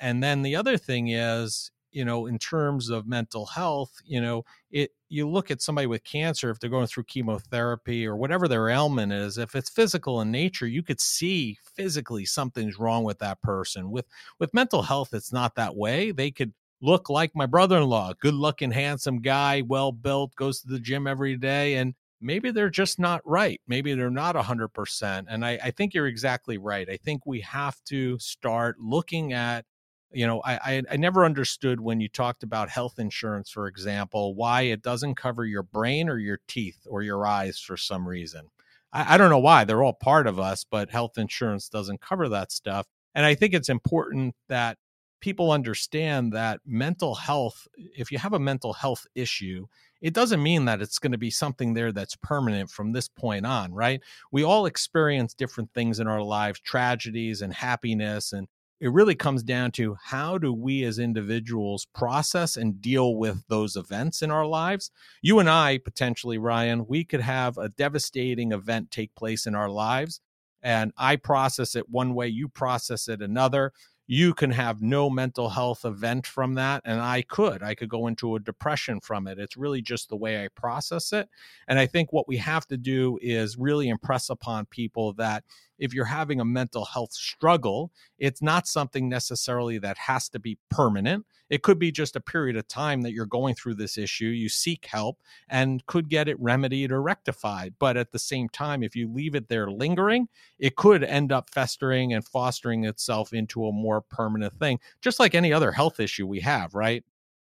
And 0.00 0.22
then 0.22 0.42
the 0.42 0.56
other 0.56 0.76
thing 0.78 1.08
is, 1.08 1.70
you 1.90 2.04
know, 2.04 2.26
in 2.26 2.38
terms 2.38 2.90
of 2.90 3.06
mental 3.06 3.46
health, 3.46 3.92
you 4.04 4.20
know, 4.20 4.44
it 4.70 4.90
you 5.08 5.28
look 5.28 5.50
at 5.50 5.62
somebody 5.62 5.86
with 5.86 6.04
cancer 6.04 6.50
if 6.50 6.60
they're 6.60 6.70
going 6.70 6.86
through 6.86 7.04
chemotherapy 7.04 8.06
or 8.06 8.16
whatever 8.16 8.46
their 8.46 8.68
ailment 8.68 9.12
is, 9.12 9.38
if 9.38 9.54
it's 9.54 9.70
physical 9.70 10.20
in 10.20 10.30
nature, 10.30 10.66
you 10.66 10.82
could 10.82 11.00
see 11.00 11.58
physically 11.74 12.24
something's 12.24 12.78
wrong 12.78 13.04
with 13.04 13.18
that 13.18 13.40
person. 13.42 13.90
With 13.90 14.06
with 14.38 14.54
mental 14.54 14.82
health, 14.82 15.14
it's 15.14 15.32
not 15.32 15.54
that 15.54 15.76
way. 15.76 16.10
They 16.10 16.30
could 16.30 16.52
look 16.80 17.10
like 17.10 17.34
my 17.34 17.46
brother-in-law, 17.46 18.14
good-looking, 18.20 18.70
handsome 18.70 19.20
guy, 19.20 19.62
well 19.62 19.90
built, 19.90 20.34
goes 20.36 20.60
to 20.60 20.68
the 20.68 20.78
gym 20.78 21.06
every 21.06 21.36
day 21.36 21.74
and 21.74 21.94
maybe 22.20 22.50
they're 22.50 22.70
just 22.70 22.98
not 22.98 23.20
right. 23.24 23.60
Maybe 23.66 23.94
they're 23.94 24.10
not 24.10 24.34
100%. 24.34 25.24
And 25.28 25.44
I, 25.44 25.58
I 25.62 25.70
think 25.70 25.94
you're 25.94 26.06
exactly 26.06 26.58
right. 26.58 26.88
I 26.88 26.96
think 26.96 27.26
we 27.26 27.40
have 27.40 27.82
to 27.86 28.18
start 28.18 28.76
looking 28.80 29.32
at 29.32 29.64
you 30.12 30.26
know 30.26 30.40
I, 30.44 30.82
I, 30.90 30.96
never 30.96 31.24
understood 31.24 31.80
when 31.80 32.00
you 32.00 32.08
talked 32.08 32.42
about 32.42 32.70
health 32.70 32.98
insurance 32.98 33.50
for 33.50 33.66
example 33.66 34.34
why 34.34 34.62
it 34.62 34.82
doesn't 34.82 35.16
cover 35.16 35.44
your 35.44 35.62
brain 35.62 36.08
or 36.08 36.18
your 36.18 36.40
teeth 36.48 36.86
or 36.88 37.02
your 37.02 37.26
eyes 37.26 37.58
for 37.58 37.76
some 37.76 38.08
reason. 38.08 38.48
I, 38.92 39.14
I 39.14 39.16
don't 39.18 39.30
know 39.30 39.38
why 39.38 39.64
they're 39.64 39.82
all 39.82 39.94
part 39.94 40.26
of 40.26 40.38
us 40.38 40.64
but 40.64 40.90
health 40.90 41.18
insurance 41.18 41.68
doesn't 41.68 42.00
cover 42.00 42.28
that 42.30 42.52
stuff 42.52 42.86
and 43.14 43.26
i 43.26 43.34
think 43.34 43.54
it's 43.54 43.68
important 43.68 44.34
that 44.48 44.78
people 45.20 45.50
understand 45.50 46.32
that 46.32 46.60
mental 46.64 47.14
health 47.14 47.66
if 47.76 48.10
you 48.12 48.18
have 48.18 48.32
a 48.32 48.38
mental 48.38 48.72
health 48.72 49.06
issue 49.14 49.66
it 50.00 50.14
doesn't 50.14 50.42
mean 50.42 50.64
that 50.66 50.80
it's 50.80 50.98
going 50.98 51.12
to 51.12 51.18
be 51.18 51.30
something 51.30 51.74
there 51.74 51.92
that's 51.92 52.16
permanent 52.16 52.70
from 52.70 52.92
this 52.92 53.08
point 53.08 53.44
on 53.44 53.72
right? 53.72 54.00
We 54.30 54.44
all 54.44 54.66
experience 54.66 55.34
different 55.34 55.72
things 55.74 55.98
in 56.00 56.06
our 56.06 56.22
lives 56.22 56.60
tragedies 56.60 57.42
and 57.42 57.52
happiness 57.52 58.32
and 58.32 58.46
it 58.80 58.92
really 58.92 59.14
comes 59.14 59.42
down 59.42 59.72
to 59.72 59.96
how 60.02 60.38
do 60.38 60.52
we 60.52 60.84
as 60.84 60.98
individuals 60.98 61.86
process 61.94 62.56
and 62.56 62.80
deal 62.80 63.16
with 63.16 63.44
those 63.48 63.76
events 63.76 64.22
in 64.22 64.30
our 64.30 64.46
lives? 64.46 64.90
You 65.22 65.38
and 65.40 65.50
i 65.50 65.78
potentially 65.78 66.38
ryan 66.38 66.86
we 66.86 67.04
could 67.04 67.20
have 67.20 67.58
a 67.58 67.68
devastating 67.70 68.52
event 68.52 68.90
take 68.90 69.14
place 69.14 69.46
in 69.46 69.54
our 69.54 69.68
lives 69.68 70.20
and 70.62 70.92
i 70.96 71.16
process 71.16 71.74
it 71.74 71.88
one 71.88 72.14
way 72.14 72.28
you 72.28 72.48
process 72.48 73.08
it 73.08 73.22
another. 73.22 73.72
You 74.10 74.32
can 74.32 74.50
have 74.52 74.80
no 74.80 75.10
mental 75.10 75.50
health 75.50 75.84
event 75.84 76.26
from 76.26 76.54
that 76.54 76.80
and 76.84 77.00
i 77.00 77.22
could. 77.22 77.62
I 77.62 77.74
could 77.74 77.88
go 77.88 78.06
into 78.06 78.36
a 78.36 78.40
depression 78.40 79.00
from 79.00 79.26
it. 79.26 79.38
It's 79.38 79.56
really 79.56 79.82
just 79.82 80.08
the 80.08 80.16
way 80.16 80.44
i 80.44 80.48
process 80.54 81.12
it 81.12 81.28
and 81.66 81.78
i 81.78 81.86
think 81.86 82.12
what 82.12 82.28
we 82.28 82.36
have 82.38 82.66
to 82.68 82.76
do 82.76 83.18
is 83.20 83.58
really 83.58 83.88
impress 83.88 84.30
upon 84.30 84.66
people 84.66 85.12
that 85.14 85.44
if 85.78 85.94
you're 85.94 86.04
having 86.04 86.40
a 86.40 86.44
mental 86.44 86.84
health 86.84 87.12
struggle, 87.12 87.92
it's 88.18 88.42
not 88.42 88.66
something 88.66 89.08
necessarily 89.08 89.78
that 89.78 89.98
has 89.98 90.28
to 90.30 90.38
be 90.38 90.58
permanent. 90.70 91.24
It 91.50 91.62
could 91.62 91.78
be 91.78 91.90
just 91.90 92.16
a 92.16 92.20
period 92.20 92.56
of 92.56 92.68
time 92.68 93.02
that 93.02 93.12
you're 93.12 93.26
going 93.26 93.54
through 93.54 93.76
this 93.76 93.96
issue. 93.96 94.26
You 94.26 94.48
seek 94.48 94.84
help 94.86 95.18
and 95.48 95.84
could 95.86 96.08
get 96.10 96.28
it 96.28 96.38
remedied 96.40 96.92
or 96.92 97.00
rectified. 97.00 97.74
But 97.78 97.96
at 97.96 98.12
the 98.12 98.18
same 98.18 98.48
time, 98.48 98.82
if 98.82 98.94
you 98.94 99.10
leave 99.10 99.34
it 99.34 99.48
there 99.48 99.70
lingering, 99.70 100.28
it 100.58 100.76
could 100.76 101.02
end 101.02 101.32
up 101.32 101.50
festering 101.50 102.12
and 102.12 102.26
fostering 102.26 102.84
itself 102.84 103.32
into 103.32 103.66
a 103.66 103.72
more 103.72 104.02
permanent 104.02 104.58
thing, 104.58 104.78
just 105.00 105.18
like 105.18 105.34
any 105.34 105.52
other 105.52 105.72
health 105.72 106.00
issue 106.00 106.26
we 106.26 106.40
have, 106.40 106.74
right? 106.74 107.04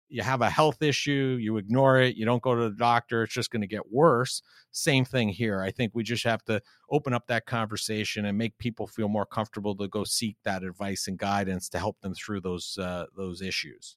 You 0.08 0.22
have 0.22 0.40
a 0.40 0.50
health 0.50 0.82
issue, 0.82 1.36
you 1.40 1.56
ignore 1.56 2.00
it, 2.00 2.16
you 2.16 2.24
don't 2.24 2.42
go 2.42 2.54
to 2.54 2.70
the 2.70 2.76
doctor, 2.76 3.22
it's 3.22 3.34
just 3.34 3.50
going 3.50 3.62
to 3.62 3.68
get 3.68 3.92
worse. 3.92 4.42
Same 4.70 5.04
thing 5.04 5.28
here. 5.28 5.62
I 5.62 5.70
think 5.70 5.92
we 5.94 6.02
just 6.02 6.24
have 6.24 6.44
to 6.44 6.60
open 6.90 7.12
up 7.12 7.26
that 7.26 7.46
conversation 7.46 8.24
and 8.24 8.38
make 8.38 8.58
people 8.58 8.86
feel 8.86 9.08
more 9.08 9.26
comfortable 9.26 9.76
to 9.76 9.88
go 9.88 10.04
seek 10.04 10.36
that 10.44 10.62
advice 10.62 11.06
and 11.08 11.18
guidance 11.18 11.68
to 11.70 11.78
help 11.78 12.00
them 12.00 12.14
through 12.14 12.40
those 12.40 12.78
uh, 12.78 13.06
those 13.16 13.42
issues. 13.42 13.96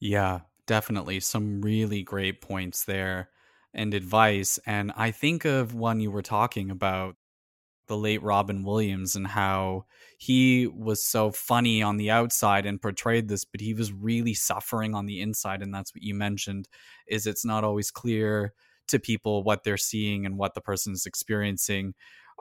Yeah, 0.00 0.40
definitely 0.66 1.20
some 1.20 1.62
really 1.62 2.02
great 2.02 2.40
points 2.40 2.84
there 2.84 3.28
and 3.74 3.94
advice 3.94 4.58
and 4.66 4.92
I 4.96 5.10
think 5.10 5.44
of 5.44 5.74
one 5.74 6.00
you 6.00 6.10
were 6.10 6.22
talking 6.22 6.70
about 6.70 7.16
the 7.86 7.96
late 7.96 8.22
Robin 8.22 8.64
Williams 8.64 9.16
and 9.16 9.26
how 9.26 9.84
he 10.18 10.66
was 10.66 11.04
so 11.04 11.30
funny 11.30 11.82
on 11.82 11.96
the 11.96 12.10
outside 12.10 12.66
and 12.66 12.80
portrayed 12.80 13.28
this 13.28 13.44
but 13.44 13.60
he 13.60 13.74
was 13.74 13.92
really 13.92 14.34
suffering 14.34 14.94
on 14.94 15.06
the 15.06 15.20
inside 15.20 15.62
and 15.62 15.74
that's 15.74 15.94
what 15.94 16.02
you 16.02 16.14
mentioned 16.14 16.68
is 17.06 17.26
it's 17.26 17.44
not 17.44 17.64
always 17.64 17.90
clear 17.90 18.52
to 18.88 18.98
people 18.98 19.42
what 19.42 19.64
they're 19.64 19.76
seeing 19.76 20.26
and 20.26 20.38
what 20.38 20.54
the 20.54 20.60
person 20.60 20.92
is 20.92 21.06
experiencing 21.06 21.94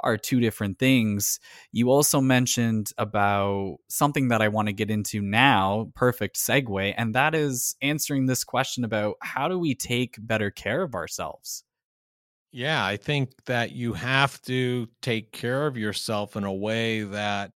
are 0.04 0.18
two 0.18 0.40
different 0.40 0.80
things. 0.80 1.40
You 1.72 1.92
also 1.92 2.22
mentioned 2.22 2.92
about 2.98 3.78
something 3.90 4.30
that 4.30 4.42
I 4.42 4.48
want 4.48 4.68
to 4.68 4.74
get 4.74 4.90
into 4.90 5.22
now, 5.22 5.92
perfect 5.96 6.38
segue, 6.38 6.94
and 6.98 7.14
that 7.16 7.36
is 7.36 7.76
answering 7.82 8.26
this 8.26 8.44
question 8.44 8.84
about 8.84 9.16
how 9.22 9.48
do 9.48 9.58
we 9.58 9.76
take 9.76 10.16
better 10.20 10.50
care 10.52 10.82
of 10.82 10.96
ourselves? 10.96 11.64
Yeah, 12.52 12.86
I 12.86 12.98
think 12.98 13.46
that 13.46 13.72
you 13.72 13.94
have 13.94 14.42
to 14.44 14.88
take 15.02 15.32
care 15.32 15.68
of 15.68 15.78
yourself 15.78 16.36
in 16.36 16.44
a 16.44 16.54
way 16.54 17.02
that 17.04 17.52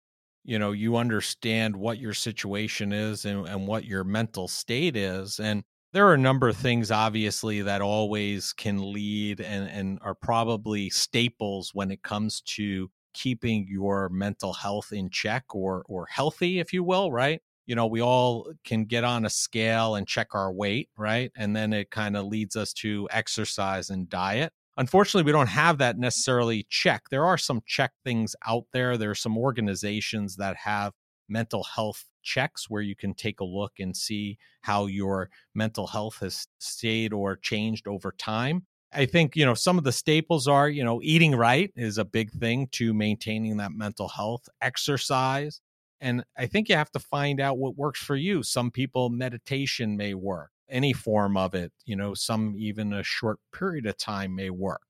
you 0.45 0.59
know 0.59 0.71
you 0.73 0.97
understand 0.97 1.75
what 1.77 1.99
your 1.99 2.15
situation 2.15 2.93
is 2.93 3.25
and, 3.25 3.49
and 3.49 3.67
what 3.67 3.85
your 3.87 4.05
mental 4.05 4.47
state 4.47 4.95
is 4.95 5.41
and 5.41 5.65
there 5.93 6.07
are 6.07 6.13
a 6.15 6.19
number 6.19 6.49
of 6.49 6.57
things 6.57 6.91
obviously 6.91 7.63
that 7.63 7.81
always 7.81 8.53
can 8.53 8.93
lead 8.93 9.41
and, 9.41 9.71
and 9.71 9.99
are 10.03 10.15
probably 10.15 10.91
staples 10.91 11.71
when 11.73 11.91
it 11.91 12.03
comes 12.03 12.41
to 12.43 12.91
keeping 13.15 13.67
your 13.69 14.09
mental 14.11 14.53
health 14.53 14.93
in 14.93 15.09
check 15.09 15.45
or 15.55 15.83
or 15.89 16.07
healthy 16.07 16.59
if 16.61 16.73
you 16.75 16.85
will 16.85 17.11
right? 17.11 17.41
You 17.67 17.75
know 17.75 17.87
we 17.87 18.03
all 18.03 18.53
can 18.65 18.85
get 18.85 19.03
on 19.03 19.25
a 19.25 19.31
scale 19.31 19.95
and 19.95 20.07
check 20.07 20.35
our 20.35 20.53
weight 20.53 20.91
right? 20.99 21.33
And 21.37 21.57
then 21.57 21.73
it 21.73 21.91
kind 21.91 22.17
of 22.19 22.27
leads 22.27 22.55
us 22.55 22.73
to 22.75 23.09
exercise 23.11 23.89
and 23.91 24.09
diet 24.11 24.53
Unfortunately, 24.77 25.25
we 25.25 25.33
don't 25.33 25.49
have 25.49 25.79
that 25.79 25.99
necessarily 25.99 26.67
check. 26.69 27.05
There 27.11 27.25
are 27.25 27.39
some 27.39 27.63
check 27.67 27.93
things 28.05 28.35
out 28.47 28.65
there. 28.73 28.97
There 28.97 29.11
are 29.11 29.15
some 29.15 29.39
organizations 29.39 30.37
that 30.37 30.57
have 30.57 30.93
mental 31.29 31.63
health 31.63 32.05
checks 32.23 32.69
where 32.69 32.83
you 32.83 32.97
can 32.97 33.15
take 33.15 33.41
a 33.41 33.45
look 33.45 33.73
and 33.79 33.97
see 33.97 34.39
how 34.63 34.87
your 34.87 35.31
mental 35.55 35.87
health 35.87 36.19
has 36.21 36.47
stayed 36.59 37.13
or 37.13 37.37
changed 37.37 37.87
over 37.87 38.13
time. 38.13 38.67
I 38.93 39.07
think, 39.07 39.37
you 39.37 39.45
know, 39.45 39.55
some 39.55 39.79
of 39.79 39.85
the 39.85 39.93
staples 39.93 40.47
are, 40.49 40.69
you 40.69 40.85
know, 40.85 41.01
eating 41.03 41.35
right 41.35 41.71
is 41.77 41.99
a 41.99 42.05
big 42.05 42.31
thing 42.31 42.69
to 42.73 42.95
maintaining 42.95 43.57
that 43.59 43.73
mental 43.73 44.09
health, 44.09 44.49
exercise. 44.61 45.61
And 46.01 46.25
I 46.37 46.47
think 46.47 46.69
you 46.69 46.77
have 46.77 46.93
to 46.93 47.01
find 47.01 47.41
out 47.41 47.59
what 47.59 47.77
works 47.77 48.01
for 48.01 48.17
you. 48.17 48.43
Some 48.43 48.71
people, 48.71 49.11
meditation 49.11 49.97
may 49.97 50.15
work 50.15 50.51
any 50.69 50.93
form 50.93 51.37
of 51.37 51.55
it, 51.55 51.73
you 51.85 51.97
know, 51.97 52.15
some 52.15 52.55
even 52.57 52.93
a 52.93 53.03
short 53.03 53.39
period 53.53 53.87
of 53.87 53.97
time 53.97 54.35
may 54.35 54.51
work. 54.51 54.83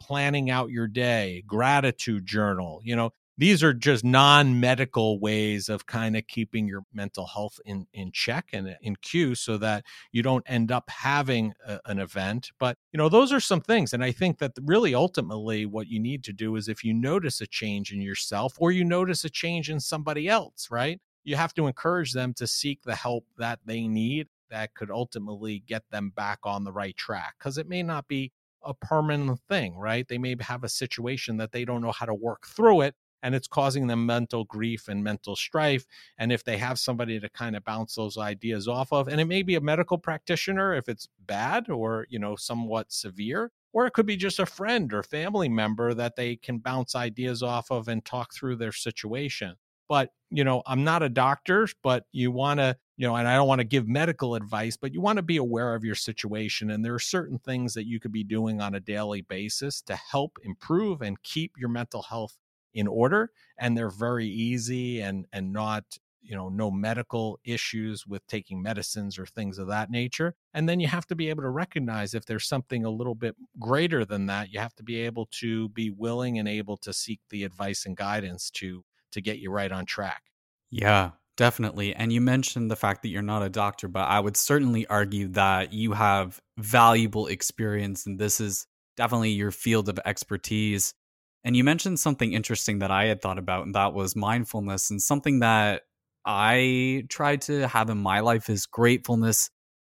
Planning 0.00 0.50
out 0.50 0.70
your 0.70 0.86
day, 0.86 1.42
gratitude 1.46 2.26
journal, 2.26 2.80
you 2.84 2.94
know, 2.94 3.10
these 3.36 3.62
are 3.64 3.74
just 3.74 4.04
non-medical 4.04 5.18
ways 5.18 5.68
of 5.68 5.86
kind 5.86 6.16
of 6.16 6.26
keeping 6.28 6.68
your 6.68 6.82
mental 6.92 7.26
health 7.26 7.58
in 7.64 7.86
in 7.92 8.12
check 8.12 8.50
and 8.52 8.68
uh, 8.68 8.74
in 8.80 8.96
queue 8.96 9.34
so 9.34 9.56
that 9.58 9.84
you 10.12 10.22
don't 10.22 10.44
end 10.46 10.70
up 10.70 10.88
having 10.88 11.52
a, 11.66 11.80
an 11.86 11.98
event 11.98 12.50
but 12.58 12.76
you 12.92 12.98
know 12.98 13.08
those 13.08 13.32
are 13.32 13.40
some 13.40 13.60
things 13.60 13.92
and 13.92 14.04
i 14.04 14.12
think 14.12 14.38
that 14.38 14.52
really 14.62 14.94
ultimately 14.94 15.66
what 15.66 15.88
you 15.88 15.98
need 15.98 16.22
to 16.24 16.32
do 16.32 16.56
is 16.56 16.68
if 16.68 16.84
you 16.84 16.94
notice 16.94 17.40
a 17.40 17.46
change 17.46 17.92
in 17.92 18.00
yourself 18.00 18.54
or 18.58 18.70
you 18.72 18.84
notice 18.84 19.24
a 19.24 19.30
change 19.30 19.70
in 19.70 19.80
somebody 19.80 20.28
else 20.28 20.68
right 20.70 21.00
you 21.24 21.36
have 21.36 21.54
to 21.54 21.66
encourage 21.66 22.12
them 22.12 22.34
to 22.34 22.46
seek 22.46 22.82
the 22.82 22.94
help 22.94 23.24
that 23.38 23.58
they 23.64 23.88
need 23.88 24.28
that 24.54 24.74
could 24.74 24.90
ultimately 24.90 25.64
get 25.66 25.82
them 25.90 26.10
back 26.14 26.38
on 26.44 26.62
the 26.62 26.72
right 26.72 26.96
track 26.96 27.34
because 27.38 27.58
it 27.58 27.68
may 27.68 27.82
not 27.82 28.06
be 28.06 28.30
a 28.62 28.72
permanent 28.72 29.40
thing, 29.48 29.76
right? 29.76 30.06
They 30.06 30.16
may 30.16 30.36
have 30.40 30.62
a 30.62 30.68
situation 30.68 31.36
that 31.38 31.50
they 31.50 31.64
don't 31.64 31.82
know 31.82 31.92
how 31.92 32.06
to 32.06 32.14
work 32.14 32.46
through 32.46 32.82
it 32.82 32.94
and 33.24 33.34
it's 33.34 33.48
causing 33.48 33.88
them 33.88 34.06
mental 34.06 34.44
grief 34.44 34.86
and 34.86 35.02
mental 35.02 35.34
strife. 35.34 35.86
And 36.18 36.30
if 36.30 36.44
they 36.44 36.56
have 36.58 36.78
somebody 36.78 37.18
to 37.18 37.28
kind 37.30 37.56
of 37.56 37.64
bounce 37.64 37.96
those 37.96 38.16
ideas 38.16 38.68
off 38.68 38.92
of, 38.92 39.08
and 39.08 39.20
it 39.20 39.24
may 39.24 39.42
be 39.42 39.56
a 39.56 39.60
medical 39.60 39.98
practitioner 39.98 40.74
if 40.74 40.88
it's 40.88 41.08
bad 41.26 41.68
or, 41.68 42.06
you 42.08 42.18
know, 42.18 42.36
somewhat 42.36 42.92
severe, 42.92 43.50
or 43.72 43.86
it 43.86 43.92
could 43.92 44.06
be 44.06 44.16
just 44.16 44.38
a 44.38 44.46
friend 44.46 44.92
or 44.92 45.02
family 45.02 45.48
member 45.48 45.94
that 45.94 46.14
they 46.16 46.36
can 46.36 46.58
bounce 46.58 46.94
ideas 46.94 47.42
off 47.42 47.72
of 47.72 47.88
and 47.88 48.04
talk 48.04 48.32
through 48.32 48.56
their 48.56 48.72
situation. 48.72 49.56
But, 49.88 50.10
you 50.30 50.44
know, 50.44 50.62
I'm 50.66 50.84
not 50.84 51.02
a 51.02 51.08
doctor, 51.08 51.68
but 51.82 52.04
you 52.12 52.30
want 52.30 52.60
to 52.60 52.76
you 52.96 53.08
know, 53.08 53.16
and 53.16 53.26
I 53.26 53.34
don't 53.34 53.48
want 53.48 53.58
to 53.58 53.64
give 53.64 53.88
medical 53.88 54.36
advice, 54.36 54.76
but 54.76 54.94
you 54.94 55.00
want 55.00 55.16
to 55.16 55.22
be 55.22 55.36
aware 55.36 55.74
of 55.74 55.84
your 55.84 55.96
situation. 55.96 56.70
And 56.70 56.84
there 56.84 56.94
are 56.94 57.00
certain 57.00 57.40
things 57.40 57.74
that 57.74 57.86
you 57.86 57.98
could 57.98 58.12
be 58.12 58.22
doing 58.22 58.60
on 58.60 58.76
a 58.76 58.80
daily 58.80 59.22
basis 59.22 59.82
to 59.82 59.96
help 59.96 60.38
improve 60.44 61.02
and 61.02 61.20
keep 61.24 61.52
your 61.58 61.68
mental 61.70 62.02
health 62.02 62.36
in 62.72 62.86
order. 62.86 63.30
And 63.58 63.76
they're 63.76 63.90
very 63.90 64.26
easy 64.26 65.00
and 65.00 65.26
and 65.32 65.52
not 65.52 65.84
you 66.22 66.34
know 66.34 66.48
no 66.48 66.70
medical 66.70 67.38
issues 67.44 68.06
with 68.06 68.26
taking 68.26 68.62
medicines 68.62 69.18
or 69.18 69.26
things 69.26 69.58
of 69.58 69.66
that 69.68 69.90
nature 69.90 70.34
and 70.54 70.66
then 70.66 70.80
you 70.80 70.86
have 70.86 71.06
to 71.06 71.14
be 71.14 71.28
able 71.28 71.42
to 71.42 71.50
recognize 71.50 72.14
if 72.14 72.24
there's 72.24 72.46
something 72.46 72.82
a 72.84 72.90
little 72.90 73.14
bit 73.14 73.36
greater 73.60 74.06
than 74.06 74.24
that 74.24 74.50
you 74.50 74.58
have 74.58 74.74
to 74.74 74.82
be 74.82 74.96
able 75.00 75.26
to 75.26 75.68
be 75.68 75.90
willing 75.90 76.38
and 76.38 76.48
able 76.48 76.78
to 76.78 76.94
seek 76.94 77.20
the 77.28 77.44
advice 77.44 77.84
and 77.84 77.96
guidance 77.98 78.50
to 78.50 78.82
to 79.14 79.22
get 79.22 79.38
you 79.38 79.50
right 79.50 79.72
on 79.72 79.86
track 79.86 80.22
yeah 80.70 81.10
Definitely. 81.36 81.94
And 81.94 82.12
you 82.12 82.20
mentioned 82.20 82.70
the 82.70 82.76
fact 82.76 83.02
that 83.02 83.08
you're 83.08 83.20
not 83.20 83.42
a 83.42 83.48
doctor, 83.48 83.88
but 83.88 84.08
I 84.08 84.20
would 84.20 84.36
certainly 84.36 84.86
argue 84.86 85.28
that 85.28 85.72
you 85.72 85.92
have 85.92 86.40
valuable 86.58 87.26
experience 87.26 88.06
and 88.06 88.20
this 88.20 88.40
is 88.40 88.66
definitely 88.96 89.30
your 89.30 89.50
field 89.50 89.88
of 89.88 89.98
expertise. 90.04 90.94
And 91.42 91.56
you 91.56 91.64
mentioned 91.64 91.98
something 91.98 92.32
interesting 92.32 92.78
that 92.78 92.92
I 92.92 93.06
had 93.06 93.20
thought 93.20 93.38
about, 93.38 93.66
and 93.66 93.74
that 93.74 93.92
was 93.92 94.16
mindfulness. 94.16 94.90
And 94.90 95.02
something 95.02 95.40
that 95.40 95.82
I 96.24 97.04
try 97.10 97.36
to 97.36 97.66
have 97.68 97.90
in 97.90 97.98
my 97.98 98.20
life 98.20 98.48
is 98.48 98.66
gratefulness 98.66 99.50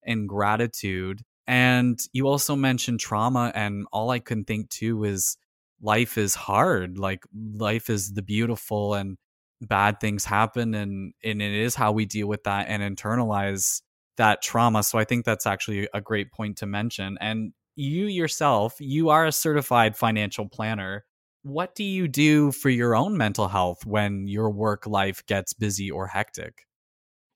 and 0.04 0.28
gratitude. 0.28 1.22
And 1.46 1.98
you 2.12 2.26
also 2.26 2.54
mentioned 2.54 3.00
trauma, 3.00 3.50
and 3.54 3.86
all 3.92 4.10
I 4.10 4.18
can 4.18 4.44
think 4.44 4.68
too 4.68 5.04
is 5.04 5.38
life 5.80 6.18
is 6.18 6.34
hard. 6.34 6.98
Like 6.98 7.24
life 7.34 7.90
is 7.90 8.12
the 8.12 8.22
beautiful, 8.22 8.94
and 8.94 9.16
bad 9.60 10.00
things 10.00 10.24
happen, 10.24 10.74
and 10.74 11.14
and 11.24 11.42
it 11.42 11.52
is 11.52 11.74
how 11.74 11.92
we 11.92 12.06
deal 12.06 12.28
with 12.28 12.44
that 12.44 12.68
and 12.68 12.82
internalize 12.82 13.82
that 14.16 14.42
trauma. 14.42 14.82
So 14.82 14.98
I 14.98 15.04
think 15.04 15.24
that's 15.24 15.46
actually 15.46 15.88
a 15.94 16.00
great 16.00 16.32
point 16.32 16.58
to 16.58 16.66
mention. 16.66 17.16
And 17.20 17.52
you 17.76 18.06
yourself, 18.06 18.76
you 18.80 19.10
are 19.10 19.26
a 19.26 19.32
certified 19.32 19.96
financial 19.96 20.48
planner. 20.48 21.04
What 21.42 21.74
do 21.76 21.84
you 21.84 22.08
do 22.08 22.50
for 22.52 22.68
your 22.68 22.96
own 22.96 23.16
mental 23.16 23.48
health 23.48 23.86
when 23.86 24.26
your 24.26 24.50
work 24.50 24.86
life 24.86 25.24
gets 25.26 25.52
busy 25.52 25.90
or 25.90 26.08
hectic? 26.08 26.66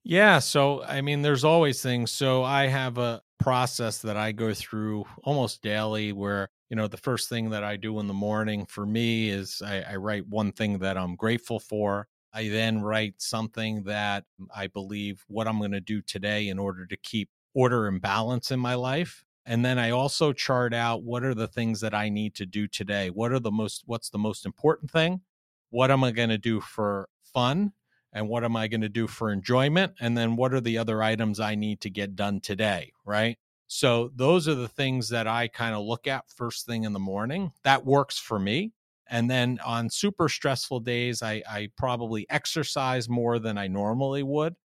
Yeah, 0.04 0.40
so 0.40 0.82
I 0.82 1.00
mean, 1.00 1.22
there's 1.22 1.44
always 1.44 1.80
things. 1.82 2.10
So 2.10 2.42
I 2.42 2.66
have 2.66 2.98
a 2.98 3.22
process 3.38 3.98
that 4.02 4.16
I 4.16 4.32
go 4.32 4.52
through 4.54 5.04
almost 5.22 5.62
daily 5.62 6.12
where, 6.12 6.48
you 6.72 6.76
know, 6.76 6.88
the 6.88 6.96
first 6.96 7.28
thing 7.28 7.50
that 7.50 7.62
I 7.62 7.76
do 7.76 8.00
in 8.00 8.06
the 8.06 8.14
morning 8.14 8.64
for 8.64 8.86
me 8.86 9.28
is 9.28 9.60
I, 9.62 9.82
I 9.82 9.96
write 9.96 10.26
one 10.26 10.52
thing 10.52 10.78
that 10.78 10.96
I'm 10.96 11.16
grateful 11.16 11.60
for. 11.60 12.08
I 12.32 12.48
then 12.48 12.80
write 12.80 13.16
something 13.18 13.82
that 13.82 14.24
I 14.56 14.68
believe 14.68 15.22
what 15.28 15.46
I'm 15.46 15.58
going 15.58 15.72
to 15.72 15.82
do 15.82 16.00
today 16.00 16.48
in 16.48 16.58
order 16.58 16.86
to 16.86 16.96
keep 16.96 17.28
order 17.52 17.88
and 17.88 18.00
balance 18.00 18.50
in 18.50 18.58
my 18.58 18.72
life. 18.72 19.22
And 19.44 19.62
then 19.62 19.78
I 19.78 19.90
also 19.90 20.32
chart 20.32 20.72
out 20.72 21.02
what 21.02 21.24
are 21.24 21.34
the 21.34 21.46
things 21.46 21.82
that 21.82 21.92
I 21.92 22.08
need 22.08 22.34
to 22.36 22.46
do 22.46 22.66
today? 22.66 23.10
What 23.10 23.32
are 23.32 23.40
the 23.40 23.50
most, 23.50 23.82
what's 23.84 24.08
the 24.08 24.16
most 24.16 24.46
important 24.46 24.90
thing? 24.90 25.20
What 25.68 25.90
am 25.90 26.02
I 26.02 26.10
going 26.10 26.30
to 26.30 26.38
do 26.38 26.62
for 26.62 27.10
fun? 27.34 27.74
And 28.14 28.30
what 28.30 28.44
am 28.44 28.56
I 28.56 28.68
going 28.68 28.80
to 28.80 28.88
do 28.88 29.06
for 29.08 29.30
enjoyment? 29.30 29.92
And 30.00 30.16
then 30.16 30.36
what 30.36 30.54
are 30.54 30.60
the 30.62 30.78
other 30.78 31.02
items 31.02 31.38
I 31.38 31.54
need 31.54 31.82
to 31.82 31.90
get 31.90 32.16
done 32.16 32.40
today? 32.40 32.92
Right. 33.04 33.36
So 33.74 34.10
those 34.14 34.48
are 34.48 34.54
the 34.54 34.68
things 34.68 35.08
that 35.08 35.26
I 35.26 35.48
kind 35.48 35.74
of 35.74 35.82
look 35.82 36.06
at 36.06 36.28
first 36.28 36.66
thing 36.66 36.84
in 36.84 36.92
the 36.92 36.98
morning. 36.98 37.52
That 37.64 37.86
works 37.86 38.18
for 38.18 38.38
me. 38.38 38.72
And 39.08 39.30
then 39.30 39.60
on 39.64 39.88
super 39.88 40.28
stressful 40.28 40.80
days, 40.80 41.22
I, 41.22 41.42
I 41.48 41.70
probably 41.78 42.26
exercise 42.28 43.08
more 43.08 43.38
than 43.38 43.56
I 43.56 43.68
normally 43.68 44.22
would. 44.24 44.56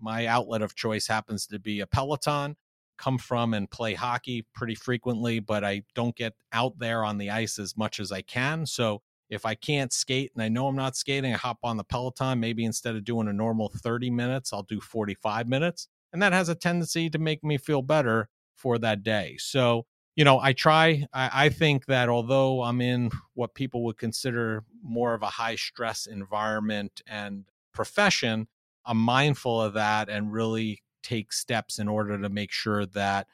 My 0.00 0.24
outlet 0.24 0.62
of 0.62 0.74
choice 0.74 1.06
happens 1.06 1.46
to 1.48 1.58
be 1.58 1.80
a 1.80 1.86
Peloton. 1.86 2.56
Come 2.96 3.18
from 3.18 3.52
and 3.52 3.70
play 3.70 3.92
hockey 3.92 4.46
pretty 4.54 4.76
frequently, 4.76 5.40
but 5.40 5.62
I 5.62 5.82
don't 5.94 6.16
get 6.16 6.32
out 6.50 6.78
there 6.78 7.04
on 7.04 7.18
the 7.18 7.28
ice 7.28 7.58
as 7.58 7.76
much 7.76 8.00
as 8.00 8.10
I 8.10 8.22
can. 8.22 8.64
So 8.64 9.02
if 9.28 9.44
I 9.44 9.56
can't 9.56 9.92
skate 9.92 10.32
and 10.34 10.42
I 10.42 10.48
know 10.48 10.68
I'm 10.68 10.76
not 10.76 10.96
skating, 10.96 11.34
I 11.34 11.36
hop 11.36 11.58
on 11.62 11.76
the 11.76 11.84
Peloton. 11.84 12.40
Maybe 12.40 12.64
instead 12.64 12.96
of 12.96 13.04
doing 13.04 13.28
a 13.28 13.32
normal 13.34 13.68
30 13.68 14.08
minutes, 14.08 14.54
I'll 14.54 14.62
do 14.62 14.80
45 14.80 15.48
minutes. 15.48 15.86
And 16.14 16.22
that 16.22 16.32
has 16.32 16.48
a 16.48 16.54
tendency 16.54 17.10
to 17.10 17.18
make 17.18 17.44
me 17.44 17.58
feel 17.58 17.82
better 17.82 18.30
for 18.64 18.78
that 18.78 19.02
day. 19.02 19.36
So 19.38 19.84
you 20.16 20.24
know, 20.24 20.40
I 20.40 20.52
try. 20.52 21.06
I, 21.12 21.30
I, 21.46 21.48
think 21.48 21.86
that 21.86 22.08
although 22.08 22.62
I'm 22.62 22.80
in 22.80 23.10
what 23.34 23.54
people 23.54 23.82
would 23.84 23.98
consider 23.98 24.64
more 24.80 25.12
of 25.12 25.22
a 25.22 25.26
high 25.26 25.56
stress 25.56 26.06
environment 26.06 27.02
and 27.06 27.44
profession, 27.72 28.46
I'm 28.86 28.98
mindful 28.98 29.60
of 29.60 29.74
that 29.74 30.08
and 30.08 30.32
really 30.32 30.82
take 31.02 31.32
steps 31.32 31.78
in 31.78 31.88
order 31.88 32.16
to 32.16 32.28
make 32.28 32.52
sure 32.52 32.86
that 32.86 33.26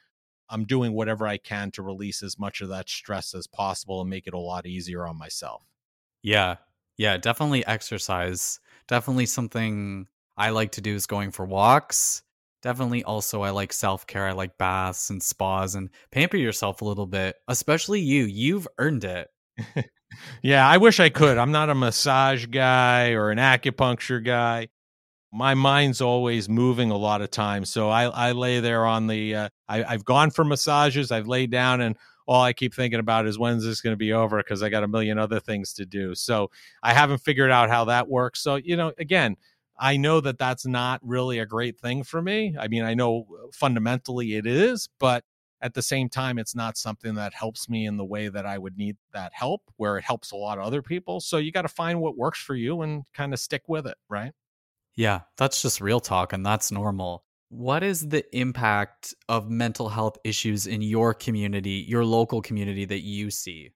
I'm 0.49 0.65
doing 0.65 0.95
whatever 0.95 1.27
I 1.27 1.37
can 1.37 1.71
to 1.73 1.83
release 1.83 2.23
as 2.23 2.39
much 2.39 2.63
of 2.63 2.71
that 2.71 2.89
stress 2.89 3.35
as 3.35 3.47
possible 3.47 4.01
and 4.01 4.09
make 4.09 4.27
it 4.27 4.35
a 4.35 4.39
lot 4.39 4.67
easier 4.67 5.07
on 5.07 5.19
myself. 5.19 5.63
Yeah. 6.23 6.57
Yeah. 6.97 7.19
Definitely 7.19 7.65
exercise. 7.67 8.59
Definitely 8.89 9.27
something 9.27 10.09
I 10.35 10.51
like 10.51 10.73
to 10.73 10.81
do 10.81 10.95
is 10.95 11.07
going 11.07 11.31
for 11.31 11.45
walks 11.45 12.23
definitely 12.63 13.05
also 13.05 13.43
I 13.43 13.51
like 13.51 13.73
self 13.73 14.07
care. 14.07 14.27
I 14.27 14.33
like 14.33 14.59
baths 14.59 15.11
and 15.11 15.23
spas 15.23 15.75
and 15.75 15.91
pamper 16.11 16.37
yourself 16.37 16.83
a 16.83 16.85
little 16.85 17.07
bit, 17.07 17.37
especially 17.49 18.01
you. 18.01 18.25
You've 18.25 18.69
earned 18.79 19.05
it. 19.05 19.29
yeah, 20.43 20.67
I 20.67 20.77
wish 20.79 21.01
I 21.01 21.09
could. 21.09 21.39
I'm 21.39 21.53
not 21.53 21.71
a 21.71 21.75
massage 21.75 22.47
guy 22.47 23.11
or 23.11 23.31
an 23.31 23.39
acupuncture 23.39 24.25
guy. 24.25 24.69
My 25.33 25.55
mind's 25.55 26.01
always 26.01 26.49
moving 26.49 26.91
a 26.91 26.97
lot 26.97 27.23
of 27.23 27.31
times, 27.31 27.71
so 27.71 27.89
I, 27.89 28.05
I 28.05 28.33
lay 28.33 28.61
there 28.61 28.85
on 28.85 29.07
the. 29.07 29.35
Uh, 29.35 29.49
I, 29.69 29.85
I've 29.85 30.05
gone 30.05 30.31
for 30.31 30.45
massages. 30.45 31.13
I've 31.13 31.29
laid 31.29 31.53
down, 31.53 31.81
and 31.81 31.97
all 32.27 32.43
I 32.43 32.53
keep 32.53 32.75
thinking 32.75 33.01
about 33.01 33.27
is 33.27 33.39
when's 33.39 33.65
this 33.65 33.81
going 33.81 33.93
to 33.93 33.99
be 33.99 34.13
over 34.13 34.39
because 34.39 34.63
I 34.63 34.69
got 34.69 34.83
a 34.83 34.89
million 34.89 35.19
other 35.19 35.41
things 35.41 35.73
to 35.75 35.87
do. 35.87 36.15
So 36.15 36.51
I 36.83 36.95
haven't 36.95 37.19
figured 37.19 37.51
out 37.51 37.71
how 37.71 37.85
that 37.87 38.09
works. 38.09 38.41
So 38.41 38.57
you 38.57 38.77
know, 38.77 38.93
again, 38.99 39.37
I 39.81 39.97
know 39.97 40.21
that 40.21 40.39
that's 40.39 40.67
not 40.67 41.01
really 41.03 41.39
a 41.39 41.47
great 41.47 41.81
thing 41.81 42.05
for 42.05 42.21
me. 42.21 42.55
I 42.59 42.69
mean, 42.69 42.85
I 42.85 42.93
know 42.95 43.27
uh, 43.33 43.47
fundamentally 43.53 44.35
it 44.37 44.47
is, 44.47 44.89
but 44.99 45.25
at 45.63 45.75
the 45.75 45.83
same 45.83 46.09
time, 46.09 46.39
it's 46.39 46.55
not 46.55 46.77
something 46.77 47.15
that 47.15 47.35
helps 47.35 47.69
me 47.69 47.87
in 47.87 47.97
the 47.97 48.05
way 48.05 48.29
that 48.29 48.47
I 48.47 48.59
would 48.59 48.77
need 48.77 48.97
that 49.13 49.33
help, 49.35 49.63
where 49.77 49.99
it 49.99 50.05
helps 50.05 50.33
a 50.33 50.37
lot 50.37 50.59
of 50.59 50.65
other 50.65 50.83
people. 50.83 51.21
So 51.21 51.39
you 51.39 51.51
got 51.51 51.63
to 51.63 51.69
find 51.69 52.01
what 52.01 52.17
works 52.17 52.39
for 52.39 52.55
you 52.55 52.83
and 52.83 53.05
kind 53.15 53.33
of 53.33 53.41
stick 53.41 53.63
with 53.69 53.87
it, 53.87 53.97
right? 54.09 54.33
Yeah, 54.95 55.21
that's 55.37 55.63
just 55.63 55.81
real 55.81 56.01
talk 56.01 56.33
and 56.33 56.45
that's 56.45 56.71
normal. 56.71 57.25
What 57.49 57.83
is 57.83 58.09
the 58.09 58.25
impact 58.37 59.15
of 59.29 59.51
mental 59.51 59.89
health 59.89 60.19
issues 60.25 60.67
in 60.67 60.83
your 60.83 61.15
community, 61.15 61.85
your 61.89 62.05
local 62.05 62.43
community 62.43 62.85
that 62.85 63.01
you 63.01 63.31
see? 63.31 63.71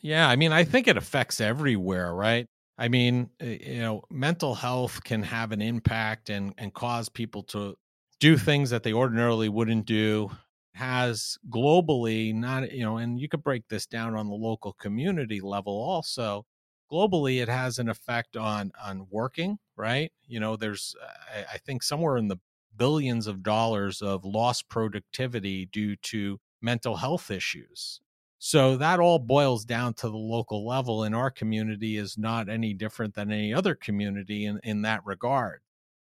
Yeah, 0.00 0.28
I 0.28 0.36
mean, 0.36 0.52
I 0.52 0.64
think 0.64 0.88
it 0.88 0.96
affects 0.96 1.40
everywhere, 1.40 2.14
right? 2.14 2.48
I 2.82 2.88
mean, 2.88 3.30
eh, 3.40 3.58
you 3.74 3.78
know, 3.80 4.02
mental 4.10 4.56
health 4.56 5.04
can 5.04 5.22
have 5.22 5.52
an 5.52 5.62
impact 5.62 6.30
and 6.30 6.52
and 6.58 6.74
cause 6.74 7.08
people 7.08 7.42
to 7.44 7.76
do 8.18 8.36
things 8.36 8.70
that 8.70 8.82
they 8.82 8.92
ordinarily 8.92 9.48
wouldn't 9.48 9.86
do. 9.86 10.30
Has 10.74 11.38
globally 11.50 12.34
not, 12.34 12.72
you 12.72 12.82
know, 12.82 12.96
and 12.96 13.20
you 13.20 13.28
could 13.28 13.42
break 13.44 13.68
this 13.68 13.86
down 13.86 14.16
on 14.16 14.28
the 14.28 14.34
local 14.34 14.72
community 14.72 15.40
level 15.40 15.74
also. 15.74 16.46
Globally, 16.90 17.40
it 17.42 17.48
has 17.48 17.78
an 17.78 17.88
effect 17.88 18.36
on 18.36 18.72
on 18.82 19.06
working, 19.10 19.58
right? 19.76 20.12
You 20.26 20.40
know, 20.40 20.56
there's 20.56 20.96
I, 21.32 21.44
I 21.54 21.58
think 21.58 21.82
somewhere 21.84 22.16
in 22.16 22.28
the 22.28 22.38
billions 22.76 23.26
of 23.28 23.42
dollars 23.44 24.02
of 24.02 24.24
lost 24.24 24.68
productivity 24.70 25.66
due 25.66 25.94
to 25.96 26.40
mental 26.62 26.96
health 26.96 27.30
issues 27.30 28.00
so 28.44 28.76
that 28.76 28.98
all 28.98 29.20
boils 29.20 29.64
down 29.64 29.94
to 29.94 30.08
the 30.08 30.16
local 30.16 30.66
level, 30.66 31.04
and 31.04 31.14
our 31.14 31.30
community 31.30 31.96
is 31.96 32.18
not 32.18 32.48
any 32.48 32.74
different 32.74 33.14
than 33.14 33.30
any 33.30 33.54
other 33.54 33.76
community 33.76 34.46
in, 34.46 34.58
in 34.64 34.82
that 34.82 35.06
regard. 35.06 35.60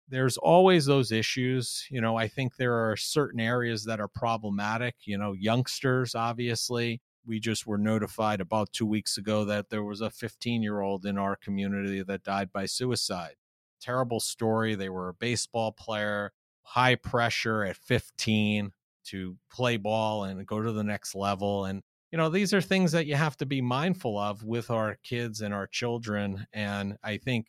There's 0.10 0.36
always 0.38 0.88
those 0.88 1.12
issues. 1.12 1.86
You 1.91 2.02
know, 2.02 2.17
I 2.17 2.28
think 2.28 2.56
there 2.56 2.89
are 2.89 2.98
certain 2.98 3.39
areas 3.39 3.86
that 3.86 4.00
are 4.00 4.08
problematic. 4.08 4.96
You 5.06 5.19
know, 5.19 5.34
youngsters, 5.34 6.15
obviously. 6.15 7.02
We 7.24 7.39
just 7.39 7.67
were 7.67 7.78
notified 7.78 8.41
about 8.41 8.74
two 8.74 8.88
weeks 8.88 9.19
ago 9.19 9.46
that 9.46 9.69
there 9.69 9.84
was 9.84 10.02
a 10.02 10.10
15 10.10 10.63
year 10.63 10.82
old 10.82 11.06
in 11.06 11.19
our 11.19 11.36
community 11.36 12.02
that 12.02 12.24
died 12.24 12.52
by 12.52 12.65
suicide. 12.65 13.36
Terrible 13.80 14.19
story. 14.19 14.74
They 14.74 14.89
were 14.89 15.10
a 15.10 15.13
baseball 15.13 15.72
player, 15.72 16.34
high 16.63 16.96
pressure 16.96 17.63
at 17.63 17.78
15 17.78 18.72
to 19.04 19.38
play 19.52 19.78
ball 19.78 20.24
and 20.24 20.48
go 20.48 20.63
to 20.63 20.72
the 20.72 20.84
next 20.84 21.13
level. 21.13 21.65
And 21.65 21.84
you 22.13 22.17
know 22.17 22.30
these 22.30 22.54
are 22.54 22.62
things 22.62 22.91
that 22.91 23.08
you 23.08 23.15
have 23.15 23.36
to 23.38 23.45
be 23.47 23.60
mindful 23.60 24.19
of 24.19 24.43
with 24.43 24.69
our 24.69 24.99
kids 25.04 25.41
and 25.41 25.52
our 25.52 25.65
children 25.65 26.45
and 26.54 26.95
i 27.04 27.17
think 27.17 27.47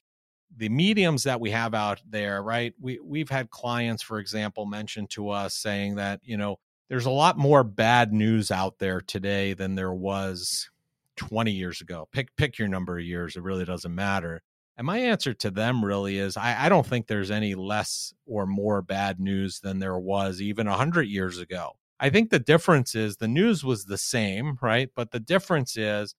the 0.56 0.70
mediums 0.70 1.24
that 1.24 1.38
we 1.38 1.50
have 1.50 1.74
out 1.74 2.00
there 2.08 2.42
right 2.42 2.72
we 2.80 2.98
we've 3.04 3.28
had 3.28 3.50
clients 3.50 4.02
for 4.02 4.18
example 4.18 4.64
mention 4.64 5.06
to 5.06 5.28
us 5.28 5.54
saying 5.54 5.96
that 5.96 6.18
you 6.22 6.38
know 6.38 6.56
there's 6.88 7.04
a 7.04 7.10
lot 7.10 7.36
more 7.36 7.62
bad 7.62 8.12
news 8.12 8.50
out 8.50 8.78
there 8.78 9.02
today 9.02 9.52
than 9.52 9.74
there 9.74 9.94
was 9.94 10.68
20 11.16 11.50
years 11.50 11.80
ago. 11.80 12.08
Pick 12.12 12.34
pick 12.36 12.58
your 12.58 12.68
number 12.68 12.98
of 12.98 13.04
years 13.04 13.36
it 13.36 13.42
really 13.42 13.64
doesn't 13.64 13.94
matter 13.94 14.42
and 14.76 14.86
my 14.86 14.98
answer 14.98 15.34
to 15.34 15.50
them 15.50 15.84
really 15.84 16.18
is 16.18 16.36
I, 16.38 16.66
I 16.66 16.68
don't 16.70 16.86
think 16.86 17.06
there's 17.06 17.30
any 17.30 17.54
less 17.54 18.14
or 18.26 18.46
more 18.46 18.80
bad 18.80 19.20
news 19.20 19.60
than 19.60 19.78
there 19.78 19.98
was 19.98 20.40
even 20.40 20.68
100 20.68 21.02
years 21.02 21.38
ago 21.38 21.72
I 22.00 22.10
think 22.10 22.30
the 22.30 22.38
difference 22.38 22.94
is 22.94 23.16
the 23.16 23.28
news 23.28 23.64
was 23.64 23.84
the 23.84 23.98
same, 23.98 24.58
right? 24.60 24.90
But 24.94 25.12
the 25.12 25.20
difference 25.20 25.76
is 25.76 26.14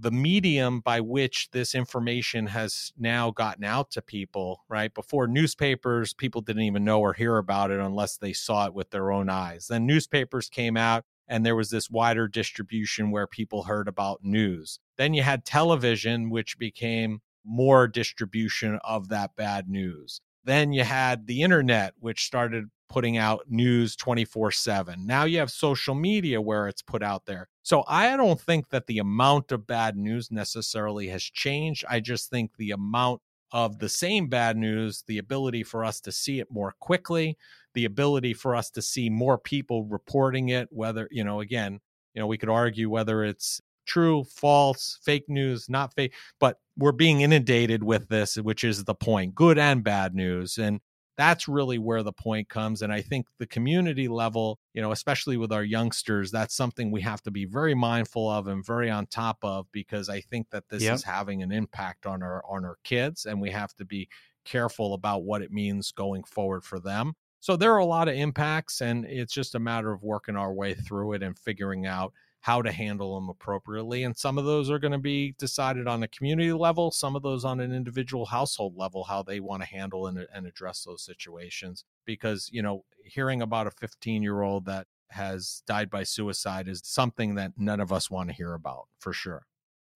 the 0.00 0.10
medium 0.12 0.80
by 0.80 1.00
which 1.00 1.48
this 1.52 1.74
information 1.74 2.46
has 2.46 2.92
now 2.96 3.30
gotten 3.30 3.64
out 3.64 3.90
to 3.90 4.02
people, 4.02 4.64
right? 4.68 4.94
Before 4.94 5.26
newspapers, 5.26 6.14
people 6.14 6.40
didn't 6.40 6.62
even 6.62 6.84
know 6.84 7.00
or 7.00 7.14
hear 7.14 7.36
about 7.36 7.70
it 7.70 7.80
unless 7.80 8.16
they 8.16 8.32
saw 8.32 8.66
it 8.66 8.74
with 8.74 8.90
their 8.90 9.10
own 9.10 9.28
eyes. 9.28 9.66
Then 9.66 9.86
newspapers 9.86 10.48
came 10.48 10.76
out 10.76 11.04
and 11.26 11.44
there 11.44 11.56
was 11.56 11.70
this 11.70 11.90
wider 11.90 12.28
distribution 12.28 13.10
where 13.10 13.26
people 13.26 13.64
heard 13.64 13.88
about 13.88 14.20
news. 14.22 14.78
Then 14.96 15.14
you 15.14 15.22
had 15.22 15.44
television, 15.44 16.30
which 16.30 16.58
became 16.58 17.20
more 17.44 17.88
distribution 17.88 18.78
of 18.84 19.08
that 19.08 19.34
bad 19.36 19.68
news. 19.68 20.20
Then 20.44 20.72
you 20.72 20.84
had 20.84 21.26
the 21.26 21.42
internet, 21.42 21.94
which 21.98 22.24
started 22.24 22.66
putting 22.88 23.16
out 23.16 23.44
news 23.48 23.96
24 23.96 24.50
7. 24.50 25.06
Now 25.06 25.24
you 25.24 25.38
have 25.38 25.50
social 25.50 25.94
media 25.94 26.40
where 26.40 26.68
it's 26.68 26.82
put 26.82 27.02
out 27.02 27.26
there. 27.26 27.48
So 27.62 27.84
I 27.86 28.16
don't 28.16 28.40
think 28.40 28.70
that 28.70 28.86
the 28.86 28.98
amount 28.98 29.52
of 29.52 29.66
bad 29.66 29.96
news 29.96 30.30
necessarily 30.30 31.08
has 31.08 31.22
changed. 31.22 31.84
I 31.88 32.00
just 32.00 32.30
think 32.30 32.50
the 32.56 32.70
amount 32.70 33.20
of 33.52 33.78
the 33.78 33.88
same 33.88 34.28
bad 34.28 34.56
news, 34.56 35.04
the 35.06 35.18
ability 35.18 35.62
for 35.62 35.84
us 35.84 36.00
to 36.02 36.12
see 36.12 36.40
it 36.40 36.50
more 36.50 36.74
quickly, 36.80 37.36
the 37.74 37.84
ability 37.84 38.34
for 38.34 38.54
us 38.54 38.70
to 38.70 38.82
see 38.82 39.08
more 39.08 39.38
people 39.38 39.84
reporting 39.84 40.50
it, 40.50 40.68
whether, 40.70 41.08
you 41.10 41.24
know, 41.24 41.40
again, 41.40 41.80
you 42.14 42.20
know, 42.20 42.26
we 42.26 42.38
could 42.38 42.48
argue 42.48 42.90
whether 42.90 43.24
it's 43.24 43.60
true, 43.86 44.24
false, 44.24 44.98
fake 45.02 45.28
news, 45.28 45.68
not 45.68 45.94
fake, 45.94 46.12
but 46.38 46.58
we're 46.76 46.92
being 46.92 47.22
inundated 47.22 47.82
with 47.82 48.08
this, 48.08 48.36
which 48.36 48.64
is 48.64 48.84
the 48.84 48.94
point, 48.94 49.34
good 49.34 49.58
and 49.58 49.82
bad 49.82 50.14
news. 50.14 50.58
And 50.58 50.80
that's 51.18 51.48
really 51.48 51.78
where 51.78 52.02
the 52.02 52.12
point 52.12 52.48
comes 52.48 52.80
and 52.80 52.90
i 52.90 53.02
think 53.02 53.26
the 53.38 53.46
community 53.46 54.08
level 54.08 54.58
you 54.72 54.80
know 54.80 54.92
especially 54.92 55.36
with 55.36 55.52
our 55.52 55.64
youngsters 55.64 56.30
that's 56.30 56.54
something 56.54 56.90
we 56.90 57.02
have 57.02 57.20
to 57.20 57.30
be 57.30 57.44
very 57.44 57.74
mindful 57.74 58.30
of 58.30 58.46
and 58.46 58.64
very 58.64 58.88
on 58.88 59.04
top 59.06 59.36
of 59.42 59.66
because 59.72 60.08
i 60.08 60.20
think 60.20 60.48
that 60.50 60.64
this 60.70 60.84
yep. 60.84 60.94
is 60.94 61.02
having 61.02 61.42
an 61.42 61.52
impact 61.52 62.06
on 62.06 62.22
our 62.22 62.42
on 62.48 62.64
our 62.64 62.78
kids 62.84 63.26
and 63.26 63.38
we 63.38 63.50
have 63.50 63.74
to 63.74 63.84
be 63.84 64.08
careful 64.44 64.94
about 64.94 65.24
what 65.24 65.42
it 65.42 65.52
means 65.52 65.92
going 65.92 66.22
forward 66.22 66.64
for 66.64 66.78
them 66.78 67.12
so 67.40 67.56
there 67.56 67.72
are 67.72 67.78
a 67.78 67.84
lot 67.84 68.08
of 68.08 68.14
impacts 68.14 68.80
and 68.80 69.04
it's 69.04 69.34
just 69.34 69.54
a 69.54 69.60
matter 69.60 69.92
of 69.92 70.02
working 70.02 70.36
our 70.36 70.52
way 70.52 70.72
through 70.72 71.12
it 71.12 71.22
and 71.22 71.38
figuring 71.38 71.84
out 71.84 72.12
how 72.40 72.62
to 72.62 72.72
handle 72.72 73.14
them 73.14 73.28
appropriately. 73.28 74.04
And 74.04 74.16
some 74.16 74.38
of 74.38 74.44
those 74.44 74.70
are 74.70 74.78
going 74.78 74.92
to 74.92 74.98
be 74.98 75.34
decided 75.38 75.86
on 75.86 76.02
a 76.02 76.08
community 76.08 76.52
level, 76.52 76.90
some 76.90 77.16
of 77.16 77.22
those 77.22 77.44
on 77.44 77.60
an 77.60 77.72
individual 77.72 78.26
household 78.26 78.76
level, 78.76 79.04
how 79.04 79.22
they 79.22 79.40
want 79.40 79.62
to 79.62 79.68
handle 79.68 80.06
and, 80.06 80.26
and 80.32 80.46
address 80.46 80.84
those 80.84 81.02
situations. 81.02 81.84
Because, 82.04 82.48
you 82.52 82.62
know, 82.62 82.84
hearing 83.04 83.42
about 83.42 83.66
a 83.66 83.70
15 83.72 84.22
year 84.22 84.42
old 84.42 84.66
that 84.66 84.86
has 85.10 85.62
died 85.66 85.90
by 85.90 86.04
suicide 86.04 86.68
is 86.68 86.82
something 86.84 87.34
that 87.34 87.52
none 87.56 87.80
of 87.80 87.92
us 87.92 88.10
want 88.10 88.28
to 88.28 88.34
hear 88.34 88.54
about 88.54 88.86
for 88.98 89.12
sure. 89.12 89.46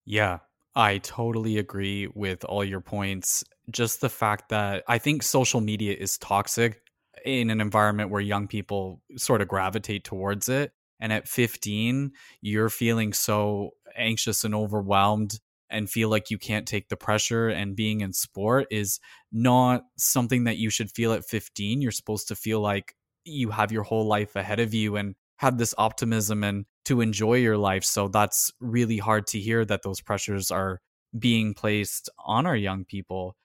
Yeah, 0.04 0.38
I 0.74 0.98
totally 0.98 1.58
agree 1.58 2.08
with 2.14 2.44
all 2.44 2.64
your 2.64 2.80
points. 2.80 3.44
Just 3.70 4.00
the 4.00 4.08
fact 4.08 4.48
that 4.48 4.82
I 4.88 4.98
think 4.98 5.22
social 5.22 5.60
media 5.60 5.94
is 5.94 6.18
toxic 6.18 6.80
in 7.24 7.50
an 7.50 7.60
environment 7.60 8.10
where 8.10 8.20
young 8.20 8.48
people 8.48 9.00
sort 9.16 9.42
of 9.42 9.48
gravitate 9.48 10.02
towards 10.02 10.48
it 10.48 10.72
and 11.02 11.12
at 11.12 11.28
15 11.28 12.12
you're 12.40 12.70
feeling 12.70 13.12
so 13.12 13.72
anxious 13.94 14.44
and 14.44 14.54
overwhelmed 14.54 15.38
and 15.68 15.90
feel 15.90 16.08
like 16.08 16.30
you 16.30 16.38
can't 16.38 16.66
take 16.66 16.88
the 16.88 16.96
pressure 16.96 17.48
and 17.48 17.76
being 17.76 18.00
in 18.00 18.14
sport 18.14 18.66
is 18.70 19.00
not 19.30 19.82
something 19.98 20.44
that 20.44 20.56
you 20.56 20.70
should 20.70 20.90
feel 20.90 21.12
at 21.12 21.26
15 21.26 21.82
you're 21.82 21.90
supposed 21.90 22.28
to 22.28 22.34
feel 22.34 22.60
like 22.60 22.94
you 23.24 23.50
have 23.50 23.72
your 23.72 23.82
whole 23.82 24.06
life 24.06 24.36
ahead 24.36 24.60
of 24.60 24.72
you 24.72 24.96
and 24.96 25.14
have 25.42 25.58
this 25.58 25.74
optimism 25.76 26.44
and 26.44 26.64
to 26.84 27.00
enjoy 27.00 27.34
your 27.34 27.58
life. 27.58 27.84
So 27.84 28.08
that's 28.08 28.52
really 28.60 28.98
hard 28.98 29.26
to 29.28 29.40
hear 29.40 29.64
that 29.64 29.82
those 29.82 30.00
pressures 30.00 30.50
are 30.50 30.80
being 31.18 31.52
placed 31.52 32.08
on 32.24 32.46
our 32.46 32.56
young 32.56 32.84
people 32.84 33.36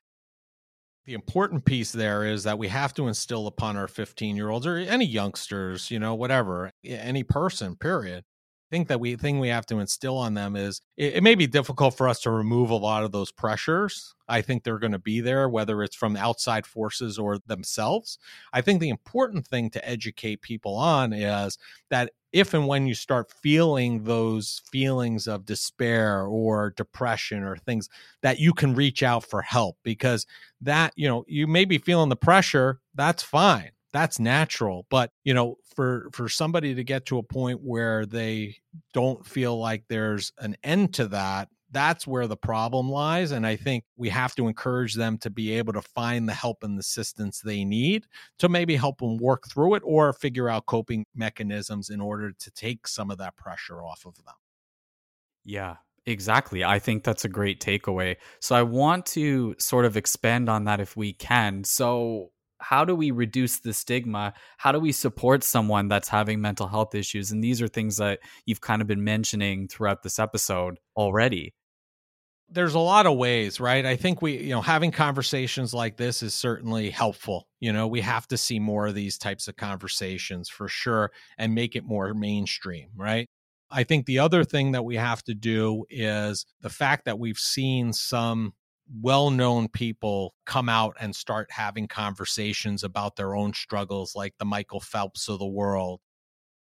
the 1.07 1.13
important 1.13 1.63
piece 1.63 1.93
there 1.93 2.25
is 2.25 2.43
that 2.43 2.59
we 2.59 2.67
have 2.67 2.93
to 2.93 3.07
instill 3.07 3.47
upon 3.47 3.77
our 3.77 3.87
15 3.87 4.35
year 4.35 4.49
olds 4.49 4.67
or 4.67 4.75
any 4.75 5.05
youngsters, 5.05 5.89
you 5.89 5.99
know, 5.99 6.13
whatever, 6.13 6.69
any 6.83 7.23
person, 7.23 7.77
period. 7.77 8.25
I 8.69 8.75
think 8.75 8.89
that 8.89 8.99
we 8.99 9.15
thing 9.15 9.39
we 9.39 9.47
have 9.47 9.65
to 9.67 9.79
instill 9.79 10.17
on 10.17 10.33
them 10.33 10.57
is 10.57 10.81
it, 10.97 11.15
it 11.15 11.23
may 11.23 11.35
be 11.35 11.47
difficult 11.47 11.95
for 11.95 12.09
us 12.09 12.19
to 12.21 12.31
remove 12.31 12.69
a 12.69 12.75
lot 12.75 13.05
of 13.05 13.13
those 13.13 13.31
pressures. 13.31 14.13
I 14.27 14.41
think 14.41 14.63
they're 14.63 14.79
going 14.79 14.91
to 14.91 14.99
be 14.99 15.21
there, 15.21 15.47
whether 15.47 15.81
it's 15.81 15.95
from 15.95 16.17
outside 16.17 16.65
forces 16.65 17.17
or 17.17 17.39
themselves. 17.47 18.19
I 18.51 18.59
think 18.59 18.81
the 18.81 18.89
important 18.89 19.47
thing 19.47 19.69
to 19.69 19.89
educate 19.89 20.41
people 20.41 20.75
on 20.75 21.13
is 21.13 21.57
that 21.89 22.11
if 22.37 22.53
and 22.53 22.67
when 22.67 22.85
you 22.85 22.93
start 22.93 23.31
feeling 23.41 24.03
those 24.03 24.61
feelings 24.71 25.27
of 25.27 25.43
despair 25.43 26.21
or 26.25 26.71
depression 26.77 27.43
or 27.43 27.57
things 27.57 27.89
that 28.21 28.39
you 28.39 28.53
can 28.53 28.75
reach 28.75 29.01
out 29.01 29.25
for 29.25 29.41
help 29.41 29.75
because 29.83 30.27
that 30.61 30.93
you 30.95 31.07
know 31.07 31.25
you 31.27 31.47
may 31.47 31.65
be 31.65 31.79
feeling 31.79 32.09
the 32.09 32.15
pressure 32.15 32.79
that's 32.93 33.23
fine 33.23 33.71
that's 33.91 34.19
natural 34.19 34.85
but 34.91 35.11
you 35.23 35.33
know 35.33 35.55
for 35.75 36.09
for 36.13 36.29
somebody 36.29 36.75
to 36.75 36.83
get 36.83 37.07
to 37.07 37.17
a 37.17 37.23
point 37.23 37.59
where 37.63 38.05
they 38.05 38.55
don't 38.93 39.25
feel 39.25 39.57
like 39.57 39.83
there's 39.87 40.31
an 40.37 40.55
end 40.63 40.93
to 40.93 41.07
that 41.07 41.49
that's 41.71 42.07
where 42.07 42.27
the 42.27 42.37
problem 42.37 42.89
lies. 42.89 43.31
And 43.31 43.45
I 43.45 43.55
think 43.55 43.83
we 43.97 44.09
have 44.09 44.35
to 44.35 44.47
encourage 44.47 44.93
them 44.93 45.17
to 45.19 45.29
be 45.29 45.53
able 45.53 45.73
to 45.73 45.81
find 45.81 46.27
the 46.27 46.33
help 46.33 46.63
and 46.63 46.79
assistance 46.79 47.41
they 47.41 47.65
need 47.65 48.05
to 48.39 48.49
maybe 48.49 48.75
help 48.75 48.99
them 48.99 49.17
work 49.17 49.49
through 49.49 49.75
it 49.75 49.83
or 49.85 50.13
figure 50.13 50.49
out 50.49 50.65
coping 50.65 51.05
mechanisms 51.13 51.89
in 51.89 51.99
order 51.99 52.31
to 52.31 52.51
take 52.51 52.87
some 52.87 53.11
of 53.11 53.17
that 53.17 53.35
pressure 53.35 53.83
off 53.83 54.05
of 54.05 54.15
them. 54.15 54.35
Yeah, 55.43 55.75
exactly. 56.05 56.63
I 56.63 56.79
think 56.79 57.03
that's 57.03 57.25
a 57.25 57.29
great 57.29 57.59
takeaway. 57.59 58.17
So 58.39 58.55
I 58.55 58.63
want 58.63 59.05
to 59.07 59.55
sort 59.59 59.85
of 59.85 59.97
expand 59.97 60.49
on 60.49 60.65
that 60.65 60.79
if 60.79 60.95
we 60.95 61.13
can. 61.13 61.63
So, 61.63 62.31
how 62.59 62.83
do 62.83 62.95
we 62.95 63.11
reduce 63.11 63.59
the 63.59 63.71
stigma? 63.71 64.33
How 64.57 64.71
do 64.71 64.79
we 64.79 64.91
support 64.91 65.43
someone 65.43 65.89
that's 65.89 66.09
having 66.09 66.41
mental 66.41 66.65
health 66.65 66.95
issues? 66.95 67.31
And 67.31 67.43
these 67.43 67.61
are 67.61 67.67
things 67.67 67.97
that 67.97 68.19
you've 68.47 68.61
kind 68.61 68.81
of 68.81 68.87
been 68.87 69.03
mentioning 69.03 69.67
throughout 69.67 70.01
this 70.01 70.17
episode 70.17 70.79
already. 70.95 71.53
There's 72.49 72.75
a 72.75 72.79
lot 72.79 73.05
of 73.05 73.17
ways, 73.17 73.59
right? 73.59 73.85
I 73.85 73.97
think 73.97 74.21
we, 74.21 74.37
you 74.37 74.51
know, 74.51 74.61
having 74.61 74.91
conversations 74.91 75.73
like 75.73 75.97
this 75.97 76.23
is 76.23 76.33
certainly 76.33 76.89
helpful. 76.89 77.47
You 77.59 77.73
know, 77.73 77.87
we 77.87 77.99
have 78.01 78.25
to 78.29 78.37
see 78.37 78.57
more 78.57 78.87
of 78.87 78.95
these 78.95 79.17
types 79.17 79.49
of 79.49 79.57
conversations 79.57 80.47
for 80.47 80.69
sure 80.69 81.11
and 81.37 81.53
make 81.53 81.75
it 81.75 81.83
more 81.83 82.13
mainstream, 82.13 82.89
right? 82.95 83.27
I 83.69 83.83
think 83.83 84.05
the 84.05 84.19
other 84.19 84.45
thing 84.45 84.71
that 84.71 84.85
we 84.85 84.95
have 84.95 85.23
to 85.23 85.33
do 85.33 85.85
is 85.89 86.45
the 86.61 86.69
fact 86.69 87.03
that 87.05 87.19
we've 87.19 87.37
seen 87.37 87.91
some 87.91 88.53
well 89.01 89.29
known 89.29 89.67
people 89.67 90.33
come 90.45 90.69
out 90.69 90.95
and 90.99 91.15
start 91.15 91.51
having 91.51 91.87
conversations 91.87 92.83
about 92.83 93.15
their 93.17 93.35
own 93.35 93.53
struggles, 93.53 94.15
like 94.15 94.35
the 94.37 94.45
Michael 94.45 94.79
Phelps 94.79 95.27
of 95.27 95.39
the 95.39 95.47
world, 95.47 95.99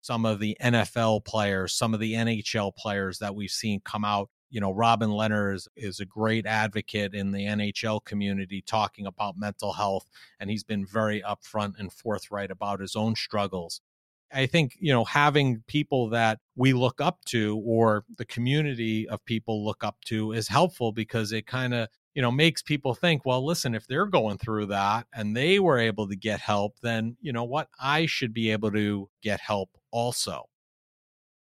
some 0.02 0.26
of 0.26 0.40
the 0.40 0.58
NFL 0.62 1.24
players, 1.26 1.74
some 1.74 1.94
of 1.94 2.00
the 2.00 2.14
NHL 2.14 2.76
players 2.76 3.20
that 3.20 3.36
we've 3.36 3.50
seen 3.50 3.82
come 3.86 4.04
out. 4.04 4.30
You 4.50 4.62
know, 4.62 4.74
Robin 4.74 5.10
Lehner 5.10 5.54
is, 5.54 5.68
is 5.76 6.00
a 6.00 6.06
great 6.06 6.46
advocate 6.46 7.14
in 7.14 7.32
the 7.32 7.46
NHL 7.46 8.04
community 8.04 8.62
talking 8.62 9.06
about 9.06 9.38
mental 9.38 9.74
health, 9.74 10.08
and 10.40 10.50
he's 10.50 10.64
been 10.64 10.86
very 10.86 11.22
upfront 11.22 11.80
and 11.80 11.92
forthright 11.92 12.52
about 12.52 12.80
his 12.80 12.96
own 12.96 13.16
struggles. 13.16 13.82
I 14.32 14.46
think, 14.46 14.78
you 14.80 14.94
know, 14.94 15.06
having 15.06 15.64
people 15.68 16.10
that 16.10 16.40
we 16.56 16.74
look 16.74 17.02
up 17.02 17.26
to 17.26 17.62
or 17.66 18.06
the 18.18 18.26
community 18.26 19.10
of 19.10 19.26
people 19.26 19.66
look 19.66 19.84
up 19.84 19.98
to 20.06 20.34
is 20.34 20.48
helpful 20.48 20.92
because 20.92 21.32
it 21.32 21.48
kind 21.48 21.74
of 21.74 21.88
you 22.16 22.22
know 22.22 22.32
makes 22.32 22.62
people 22.62 22.94
think 22.94 23.26
well 23.26 23.46
listen 23.46 23.76
if 23.76 23.88
they're 23.88 24.06
going 24.06 24.38
through 24.38 24.66
that 24.66 25.06
and 25.14 25.38
they 25.38 25.60
were 25.60 25.78
able 25.78 26.08
to 26.08 26.16
get 26.16 26.40
help 26.40 26.76
then 26.82 27.16
you 27.22 27.32
know 27.32 27.44
what 27.44 27.68
i 27.80 28.06
should 28.06 28.34
be 28.34 28.52
able 28.52 28.72
to 28.72 29.08
get 29.22 29.40
help 29.40 29.70
also 29.92 30.50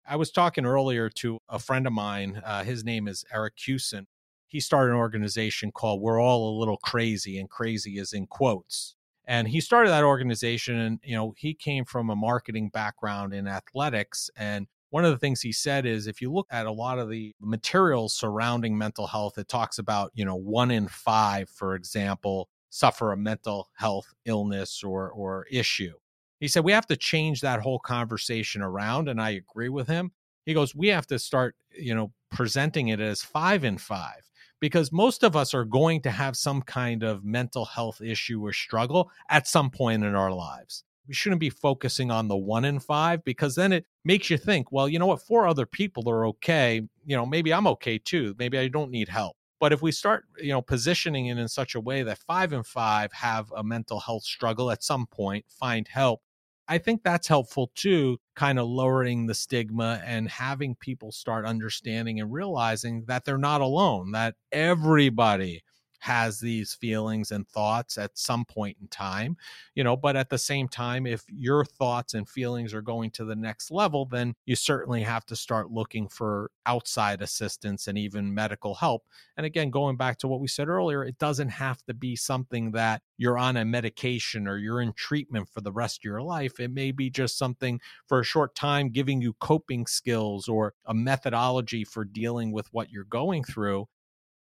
i 0.08 0.15
was 0.15 0.32
talking 0.32 0.65
earlier 0.65 1.10
to 1.10 1.39
a 1.50 1.60
friend 1.60 1.86
of 1.88 1.93
mine 1.93 2.41
uh, 2.46 2.63
his 2.63 2.84
name 2.84 3.08
is 3.08 3.26
eric 3.34 3.54
Hewson. 3.58 4.08
he 4.48 4.60
started 4.60 4.91
an 4.91 4.98
organization 4.98 5.72
called 5.72 6.02
we're 6.02 6.22
all 6.22 6.58
a 6.58 6.60
little 6.60 6.78
crazy 6.78 7.39
and 7.39 7.50
crazy 7.50 7.98
is 7.98 8.13
in 8.13 8.28
quotes 8.28 8.96
and 9.26 9.48
he 9.48 9.60
started 9.60 9.89
that 9.89 10.04
organization 10.04 10.78
and 10.78 11.00
you 11.04 11.15
know 11.15 11.34
he 11.38 11.54
came 11.54 11.86
from 11.86 12.10
a 12.10 12.15
marketing 12.15 12.70
background 12.70 13.34
in 13.34 13.48
athletics 13.48 14.30
and 14.36 14.67
one 14.89 15.04
of 15.04 15.12
the 15.12 15.17
things 15.17 15.41
he 15.41 15.52
said 15.52 15.86
is 15.86 16.08
if 16.08 16.22
you 16.22 16.32
look 16.32 16.48
at 16.50 16.65
a 16.65 16.72
lot 16.72 17.00
of 17.00 17.10
the 17.10 17.36
materials 17.41 18.15
surrounding 18.15 18.78
mental 18.78 19.08
health, 19.08 19.38
it 19.38 19.50
talks 19.50 19.80
about, 19.80 20.12
you 20.15 20.24
know, 20.24 20.36
one 20.36 20.72
in 20.72 20.88
five, 20.88 21.50
for 21.50 21.76
example, 21.76 22.48
suffer 22.70 23.12
a 23.12 23.17
mental 23.17 23.70
health 23.76 24.13
illness 24.26 24.84
or 24.84 25.12
or 25.12 25.46
issue. 25.52 25.93
He 26.39 26.47
said 26.47 26.63
we 26.63 26.71
have 26.71 26.88
to 26.88 26.95
change 26.95 27.41
that 27.41 27.62
whole 27.62 27.80
conversation 27.80 28.62
around, 28.62 29.10
and 29.10 29.21
I 29.21 29.32
agree 29.32 29.69
with 29.69 29.88
him. 29.88 30.12
He 30.45 30.54
goes, 30.54 30.76
we 30.76 30.88
have 30.88 31.08
to 31.08 31.19
start, 31.19 31.56
you 31.71 31.93
know, 31.93 32.12
presenting 32.32 32.89
it 32.89 33.00
as 33.00 33.21
five 33.21 33.63
in 33.63 33.78
five 33.78 34.30
because 34.60 34.91
most 34.91 35.23
of 35.23 35.36
us 35.36 35.54
are 35.54 35.65
going 35.65 36.02
to 36.02 36.12
have 36.12 36.36
some 36.38 36.62
kind 36.62 37.04
of 37.04 37.23
mental 37.23 37.65
health 37.65 38.02
issue 38.02 38.45
or 38.45 38.54
struggle 38.54 39.12
at 39.30 39.47
some 39.47 39.69
point 39.69 40.04
in 40.04 40.15
our 40.15 40.32
lives 40.32 40.84
we 41.08 41.13
shouldn't 41.13 41.39
be 41.39 41.50
focusing 41.50 42.12
on 42.12 42.28
the 42.28 42.36
one 42.36 42.65
in 42.65 42.80
five 42.80 43.23
because 43.23 43.56
then 43.56 43.71
it 43.71 43.86
makes 44.04 44.30
you 44.30 44.38
think, 44.38 44.71
well, 44.71 44.89
you 44.89 45.00
know 45.00 45.06
what, 45.06 45.21
four 45.21 45.47
other 45.47 45.65
people 45.65 46.10
are 46.10 46.26
okay. 46.28 46.82
You 47.06 47.15
know, 47.15 47.26
maybe 47.26 47.54
I'm 47.54 47.67
okay 47.67 47.97
too. 47.97 48.36
Maybe 48.38 48.58
I 48.58 48.67
don't 48.67 48.91
need 48.91 49.10
help. 49.10 49.38
But 49.60 49.73
if 49.73 49.82
we 49.82 49.91
start, 49.91 50.26
you 50.38 50.50
know, 50.50 50.62
positioning 50.62 51.28
it 51.28 51.38
in 51.38 51.47
such 51.47 51.73
a 51.76 51.80
way 51.80 52.04
that 52.04 52.19
five 52.19 52.54
and 52.54 52.65
five 52.65 53.12
have 53.13 53.52
a 53.56 53.63
mental 53.63 54.00
health 54.00 54.23
struggle 54.23 54.69
at 54.69 54.84
some 54.84 55.08
point, 55.08 55.45
find 55.47 55.88
help, 55.88 56.21
I 56.67 56.77
think 56.77 57.03
that's 57.03 57.27
helpful 57.27 57.71
too, 57.75 58.19
kind 58.36 58.60
of 58.60 58.67
lowering 58.67 59.25
the 59.25 59.34
stigma 59.34 60.01
and 60.06 60.30
having 60.30 60.75
people 60.75 61.12
start 61.12 61.45
understanding 61.45 62.19
and 62.19 62.32
realizing 62.32 63.06
that 63.08 63.23
they're 63.25 63.38
not 63.38 63.62
alone, 63.62 64.12
that 64.12 64.36
everybody 64.51 65.63
has 65.99 66.39
these 66.39 66.73
feelings 66.73 67.31
and 67.31 67.47
thoughts 67.47 67.97
at 67.97 68.17
some 68.17 68.45
point 68.45 68.77
in 68.81 68.88
time, 68.88 69.38
you 69.75 69.83
know, 69.83 69.95
but 69.95 70.15
at 70.15 70.29
the 70.29 70.38
same 70.38 70.67
time, 70.67 71.05
if 71.05 71.23
your 71.27 71.65
thoughts 71.65 72.13
and 72.13 72.27
feelings 72.29 72.73
are 72.73 72.81
going 72.81 73.12
to 73.12 73.25
the 73.25 73.36
next 73.36 73.71
level, 73.71 74.05
then 74.05 74.36
you 74.45 74.55
certainly 74.55 75.03
have 75.03 75.25
to 75.25 75.36
start 75.36 75.71
looking 75.71 76.07
for 76.07 76.51
outside 76.65 77.21
assistance 77.21 77.88
and 77.88 77.97
even 77.97 78.33
medical 78.33 78.75
help. 78.75 79.03
And 79.36 79.45
again, 79.45 79.69
going 79.69 79.97
back 79.97 80.17
to 80.19 80.27
what 80.27 80.39
we 80.39 80.47
said 80.47 80.67
earlier, 80.67 81.03
it 81.03 81.17
doesn't 81.17 81.49
have 81.49 81.81
to 81.83 81.93
be 81.93 82.15
something 82.15 82.71
that 82.71 83.01
you're 83.17 83.38
on 83.38 83.57
a 83.57 83.65
medication 83.65 84.47
or 84.47 84.57
you're 84.57 84.81
in 84.81 84.93
treatment 84.93 85.49
for 85.49 85.62
the 85.62 85.71
rest 85.71 85.99
of 85.99 86.03
your 86.03 86.21
life. 86.21 86.60
It 86.60 86.71
may 86.71 86.91
be 86.91 87.10
just 87.10 87.38
something 87.38 87.81
for 88.05 88.19
a 88.19 88.25
short 88.25 88.55
time 88.55 88.89
giving 88.89 89.21
you 89.21 89.33
coping 89.33 89.88
skills 89.88 90.47
or 90.47 90.73
a 90.86 90.93
methodology 90.93 91.83
for 91.83 92.05
dealing 92.05 92.51
with 92.51 92.67
what 92.71 92.91
you're 92.91 93.03
going 93.03 93.43
through 93.43 93.88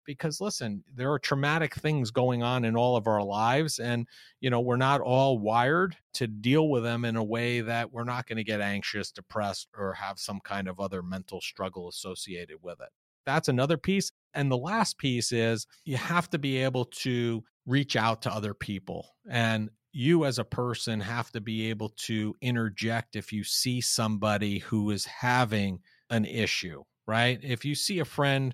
because 0.05 0.39
listen 0.39 0.83
there 0.93 1.11
are 1.11 1.19
traumatic 1.19 1.75
things 1.75 2.11
going 2.11 2.43
on 2.43 2.63
in 2.63 2.75
all 2.75 2.95
of 2.95 3.07
our 3.07 3.23
lives 3.23 3.79
and 3.79 4.07
you 4.39 4.49
know 4.49 4.61
we're 4.61 4.77
not 4.77 5.01
all 5.01 5.39
wired 5.39 5.95
to 6.13 6.27
deal 6.27 6.69
with 6.69 6.83
them 6.83 7.03
in 7.05 7.15
a 7.15 7.23
way 7.23 7.61
that 7.61 7.91
we're 7.91 8.03
not 8.03 8.27
going 8.27 8.37
to 8.37 8.43
get 8.43 8.61
anxious 8.61 9.11
depressed 9.11 9.67
or 9.77 9.93
have 9.93 10.19
some 10.19 10.39
kind 10.39 10.67
of 10.67 10.79
other 10.79 11.01
mental 11.01 11.41
struggle 11.41 11.89
associated 11.89 12.57
with 12.61 12.79
it. 12.79 12.89
That's 13.25 13.47
another 13.47 13.77
piece 13.77 14.11
and 14.33 14.51
the 14.51 14.57
last 14.57 14.97
piece 14.97 15.31
is 15.31 15.65
you 15.83 15.97
have 15.97 16.29
to 16.29 16.39
be 16.39 16.57
able 16.57 16.85
to 16.85 17.43
reach 17.65 17.95
out 17.95 18.21
to 18.21 18.33
other 18.33 18.53
people 18.53 19.15
and 19.29 19.69
you 19.91 20.25
as 20.25 20.39
a 20.39 20.43
person 20.43 20.99
have 20.99 21.31
to 21.31 21.41
be 21.41 21.69
able 21.69 21.89
to 21.89 22.35
interject 22.41 23.15
if 23.15 23.31
you 23.31 23.43
see 23.43 23.81
somebody 23.81 24.59
who 24.59 24.91
is 24.91 25.05
having 25.05 25.79
an 26.09 26.25
issue 26.25 26.83
right? 27.07 27.39
If 27.41 27.65
you 27.65 27.75
see 27.75 27.99
a 27.99 28.05
friend 28.05 28.53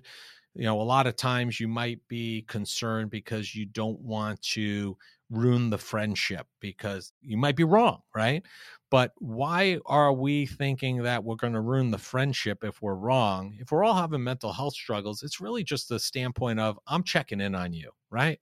you 0.54 0.64
know 0.64 0.80
a 0.80 0.82
lot 0.82 1.06
of 1.06 1.16
times 1.16 1.58
you 1.58 1.68
might 1.68 2.00
be 2.08 2.42
concerned 2.48 3.10
because 3.10 3.54
you 3.54 3.64
don't 3.66 4.00
want 4.00 4.40
to 4.42 4.96
ruin 5.30 5.70
the 5.70 5.78
friendship 5.78 6.46
because 6.60 7.12
you 7.22 7.36
might 7.38 7.56
be 7.56 7.64
wrong 7.64 8.00
right? 8.14 8.42
But 8.90 9.12
why 9.18 9.78
are 9.86 10.12
we 10.12 10.44
thinking 10.44 11.02
that 11.04 11.24
we're 11.24 11.36
going 11.36 11.54
to 11.54 11.62
ruin 11.62 11.90
the 11.90 11.96
friendship 11.98 12.62
if 12.62 12.82
we're 12.82 12.94
wrong? 12.94 13.56
If 13.58 13.72
we're 13.72 13.84
all 13.84 13.94
having 13.94 14.22
mental 14.22 14.52
health 14.52 14.74
struggles 14.74 15.22
it's 15.22 15.40
really 15.40 15.64
just 15.64 15.88
the 15.88 15.98
standpoint 15.98 16.60
of 16.60 16.78
i'm 16.86 17.02
checking 17.02 17.40
in 17.40 17.54
on 17.54 17.72
you 17.72 17.90
right? 18.10 18.38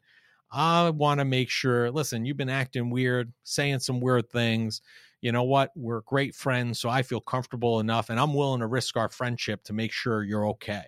I 0.51 0.90
want 0.90 1.20
to 1.20 1.25
make 1.25 1.49
sure 1.51 1.90
listen 1.92 2.25
you've 2.25 2.37
been 2.37 2.49
acting 2.49 2.90
weird 2.90 3.33
saying 3.44 3.81
some 3.81 4.01
weird 4.01 4.31
things. 4.31 4.83
You 5.20 5.33
know 5.33 5.44
what? 5.44 5.70
We're 5.77 6.01
great 6.03 6.35
friends 6.35 6.81
so 6.81 6.88
i 6.88 7.03
feel 7.03 7.20
comfortable 7.20 7.79
enough 7.81 8.11
and 8.11 8.18
i'm 8.18 8.35
willing 8.35 8.61
to 8.61 8.66
risk 8.66 8.96
our 8.96 9.09
friendship 9.09 9.62
to 9.64 9.73
make 9.73 9.92
sure 9.92 10.25
you're 10.25 10.49
okay 10.49 10.87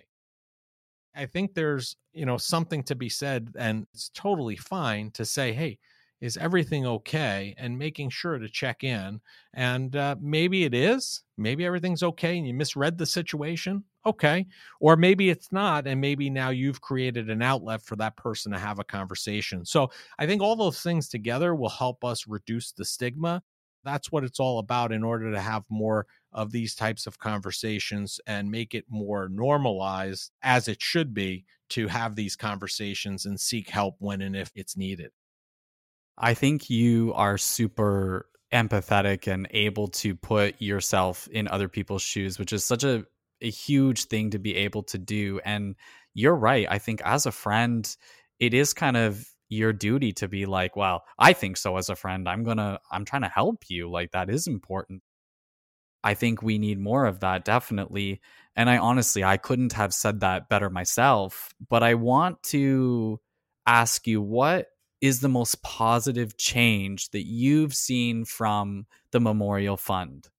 I 1.15 1.25
think 1.25 1.53
there's, 1.53 1.95
you 2.13 2.25
know, 2.25 2.37
something 2.37 2.83
to 2.83 2.95
be 2.95 3.09
said, 3.09 3.53
and 3.57 3.87
it's 3.93 4.09
totally 4.13 4.55
fine 4.55 5.11
to 5.11 5.25
say, 5.25 5.53
hey, 5.53 5.79
is 6.21 6.37
everything 6.37 6.85
okay? 6.85 7.53
And 7.57 7.77
making 7.77 8.09
sure 8.09 8.37
to 8.37 8.47
check 8.47 8.85
in. 8.85 9.19
And 9.53 9.93
uh, 9.93 10.15
maybe 10.21 10.63
it 10.63 10.73
is, 10.73 11.23
maybe 11.37 11.65
everything's 11.65 12.01
okay 12.01 12.37
and 12.37 12.47
you 12.47 12.53
misread 12.53 12.97
the 12.97 13.05
situation. 13.05 13.83
Okay. 14.05 14.45
Or 14.79 14.95
maybe 14.95 15.29
it's 15.29 15.51
not. 15.51 15.85
And 15.85 15.99
maybe 15.99 16.29
now 16.29 16.49
you've 16.49 16.79
created 16.79 17.29
an 17.29 17.41
outlet 17.41 17.81
for 17.81 17.97
that 17.97 18.15
person 18.15 18.53
to 18.53 18.59
have 18.59 18.79
a 18.79 18.85
conversation. 18.85 19.65
So 19.65 19.91
I 20.17 20.25
think 20.25 20.41
all 20.41 20.55
those 20.55 20.81
things 20.81 21.09
together 21.09 21.55
will 21.55 21.69
help 21.69 22.05
us 22.05 22.25
reduce 22.25 22.71
the 22.71 22.85
stigma. 22.85 23.43
That's 23.83 24.11
what 24.11 24.23
it's 24.23 24.39
all 24.39 24.59
about 24.59 24.91
in 24.91 25.03
order 25.03 25.31
to 25.31 25.39
have 25.39 25.63
more 25.69 26.05
of 26.31 26.51
these 26.51 26.75
types 26.75 27.05
of 27.05 27.19
conversations 27.19 28.19
and 28.25 28.49
make 28.49 28.73
it 28.73 28.85
more 28.89 29.29
normalized 29.29 30.31
as 30.41 30.67
it 30.67 30.81
should 30.81 31.13
be 31.13 31.45
to 31.69 31.87
have 31.87 32.15
these 32.15 32.35
conversations 32.35 33.25
and 33.25 33.39
seek 33.39 33.69
help 33.69 33.95
when 33.99 34.21
and 34.21 34.35
if 34.35 34.51
it's 34.55 34.77
needed. 34.77 35.11
I 36.17 36.33
think 36.33 36.69
you 36.69 37.13
are 37.15 37.37
super 37.37 38.27
empathetic 38.53 39.31
and 39.31 39.47
able 39.51 39.87
to 39.87 40.15
put 40.15 40.61
yourself 40.61 41.27
in 41.29 41.47
other 41.47 41.67
people's 41.67 42.03
shoes, 42.03 42.37
which 42.37 42.53
is 42.53 42.63
such 42.63 42.83
a, 42.83 43.05
a 43.41 43.49
huge 43.49 44.05
thing 44.05 44.29
to 44.29 44.39
be 44.39 44.55
able 44.57 44.83
to 44.83 44.97
do. 44.97 45.39
And 45.43 45.75
you're 46.13 46.35
right. 46.35 46.67
I 46.69 46.77
think 46.77 47.01
as 47.03 47.25
a 47.25 47.31
friend, 47.31 47.95
it 48.39 48.53
is 48.53 48.73
kind 48.73 48.95
of 48.95 49.27
your 49.53 49.73
duty 49.73 50.11
to 50.13 50.27
be 50.27 50.45
like, 50.45 50.75
well, 50.75 51.03
I 51.17 51.33
think 51.33 51.57
so 51.57 51.77
as 51.77 51.89
a 51.89 51.95
friend. 51.95 52.27
I'm 52.27 52.43
going 52.43 52.57
to, 52.57 52.79
I'm 52.91 53.05
trying 53.05 53.21
to 53.23 53.29
help 53.29 53.63
you. 53.69 53.89
Like, 53.89 54.11
that 54.11 54.29
is 54.29 54.47
important. 54.47 55.01
I 56.03 56.13
think 56.15 56.41
we 56.41 56.57
need 56.57 56.79
more 56.79 57.05
of 57.05 57.21
that, 57.21 57.45
definitely. 57.45 58.21
And 58.55 58.69
I 58.69 58.77
honestly, 58.77 59.23
I 59.23 59.37
couldn't 59.37 59.73
have 59.73 59.93
said 59.93 60.19
that 60.19 60.49
better 60.49 60.69
myself. 60.69 61.53
But 61.69 61.81
I 61.83 61.93
want 61.93 62.43
to 62.43 63.19
ask 63.65 64.05
you 64.05 64.21
what 64.21 64.67
is 65.01 65.21
the 65.21 65.29
most 65.29 65.61
positive 65.63 66.37
change 66.37 67.09
that 67.11 67.25
you've 67.25 67.73
seen 67.73 68.25
from 68.25 68.85
the 69.11 69.19
Memorial 69.19 69.77
Fund? 69.77 70.29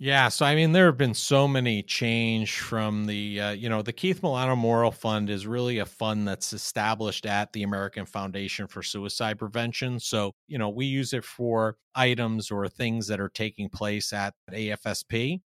Yeah, 0.00 0.28
so 0.28 0.46
I 0.46 0.54
mean, 0.54 0.70
there 0.70 0.86
have 0.86 0.96
been 0.96 1.14
so 1.14 1.48
many 1.48 1.82
change 1.82 2.60
from 2.60 3.06
the, 3.06 3.40
uh, 3.40 3.50
you 3.50 3.68
know, 3.68 3.82
the 3.82 3.92
Keith 3.92 4.22
Milano 4.22 4.54
Memorial 4.54 4.92
Fund 4.92 5.28
is 5.28 5.44
really 5.44 5.78
a 5.80 5.86
fund 5.86 6.26
that's 6.28 6.52
established 6.52 7.26
at 7.26 7.52
the 7.52 7.64
American 7.64 8.06
Foundation 8.06 8.68
for 8.68 8.80
Suicide 8.80 9.40
Prevention. 9.40 9.98
So, 9.98 10.34
you 10.46 10.56
know, 10.56 10.68
we 10.68 10.86
use 10.86 11.12
it 11.14 11.24
for 11.24 11.78
items 11.96 12.52
or 12.52 12.68
things 12.68 13.08
that 13.08 13.18
are 13.18 13.28
taking 13.28 13.68
place 13.68 14.12
at 14.12 14.34
AFSP. 14.52 15.40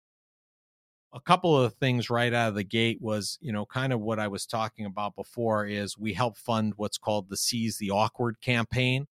A 1.13 1.19
couple 1.19 1.57
of 1.59 1.73
things 1.75 2.09
right 2.11 2.31
out 2.33 2.49
of 2.49 2.55
the 2.55 2.63
gate 2.63 2.99
was, 3.01 3.39
you 3.41 3.51
know, 3.51 3.65
kind 3.65 3.93
of 3.93 3.99
what 3.99 4.19
I 4.19 4.27
was 4.27 4.45
talking 4.45 4.85
about 4.85 5.15
before 5.15 5.65
is 5.65 5.97
we 5.97 6.13
help 6.13 6.37
fund 6.37 6.73
what's 6.77 6.99
called 6.99 7.29
the 7.29 7.37
Seize 7.37 7.77
the 7.77 7.89
Awkward 7.91 8.41
campaign 8.41 9.07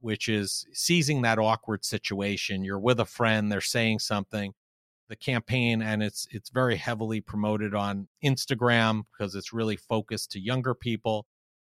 which 0.00 0.28
is 0.28 0.66
seizing 0.72 1.22
that 1.22 1.38
awkward 1.38 1.84
situation. 1.84 2.64
You're 2.64 2.78
with 2.78 3.00
a 3.00 3.04
friend, 3.06 3.50
they're 3.50 3.60
saying 3.60 4.00
something, 4.00 4.54
the 5.08 5.16
campaign 5.16 5.82
and 5.82 6.02
it's 6.02 6.26
it's 6.30 6.50
very 6.50 6.76
heavily 6.76 7.20
promoted 7.20 7.74
on 7.74 8.08
Instagram 8.24 9.02
because 9.12 9.34
it's 9.34 9.52
really 9.52 9.76
focused 9.76 10.32
to 10.32 10.40
younger 10.40 10.74
people. 10.74 11.26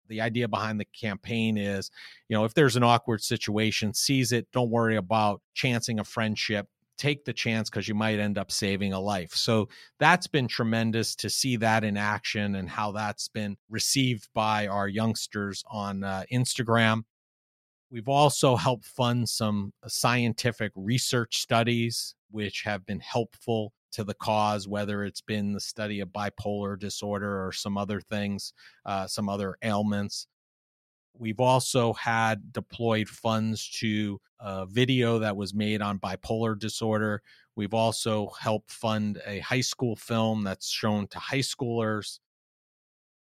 The 0.07 0.21
idea 0.21 0.47
behind 0.47 0.79
the 0.79 0.85
campaign 0.85 1.57
is, 1.57 1.89
you 2.27 2.37
know, 2.37 2.43
if 2.43 2.53
there's 2.53 2.75
an 2.75 2.83
awkward 2.83 3.21
situation, 3.21 3.93
seize 3.93 4.31
it, 4.33 4.47
don't 4.51 4.69
worry 4.69 4.97
about 4.97 5.41
chancing 5.53 5.99
a 5.99 6.03
friendship. 6.03 6.67
Take 6.97 7.23
the 7.25 7.33
chance 7.33 7.69
because 7.69 7.87
you 7.87 7.95
might 7.95 8.19
end 8.19 8.37
up 8.37 8.51
saving 8.51 8.93
a 8.93 8.99
life. 8.99 9.33
So 9.33 9.69
that's 9.99 10.27
been 10.27 10.47
tremendous 10.47 11.15
to 11.15 11.29
see 11.29 11.55
that 11.57 11.83
in 11.83 11.97
action 11.97 12.55
and 12.55 12.69
how 12.69 12.91
that's 12.91 13.29
been 13.29 13.57
received 13.69 14.27
by 14.35 14.67
our 14.67 14.87
youngsters 14.87 15.63
on 15.71 16.03
uh, 16.03 16.23
Instagram. 16.31 17.03
We've 17.91 18.07
also 18.07 18.55
helped 18.55 18.85
fund 18.85 19.27
some 19.27 19.73
scientific 19.85 20.71
research 20.75 21.41
studies 21.41 22.15
which 22.31 22.61
have 22.63 22.85
been 22.85 23.01
helpful 23.01 23.73
to 23.91 24.05
the 24.05 24.13
cause, 24.13 24.65
whether 24.65 25.03
it's 25.03 25.19
been 25.19 25.51
the 25.51 25.59
study 25.59 25.99
of 25.99 26.07
bipolar 26.09 26.79
disorder 26.79 27.45
or 27.45 27.51
some 27.51 27.77
other 27.77 27.99
things, 27.99 28.53
uh, 28.85 29.07
some 29.07 29.27
other 29.27 29.57
ailments. 29.61 30.27
We've 31.17 31.41
also 31.41 31.91
had 31.93 32.53
deployed 32.53 33.09
funds 33.09 33.69
to 33.79 34.21
a 34.39 34.65
video 34.65 35.19
that 35.19 35.35
was 35.35 35.53
made 35.53 35.81
on 35.81 35.99
bipolar 35.99 36.57
disorder. 36.57 37.21
We've 37.57 37.73
also 37.73 38.29
helped 38.39 38.71
fund 38.71 39.21
a 39.27 39.39
high 39.39 39.61
school 39.61 39.97
film 39.97 40.45
that's 40.45 40.69
shown 40.69 41.07
to 41.07 41.19
high 41.19 41.39
schoolers. 41.39 42.19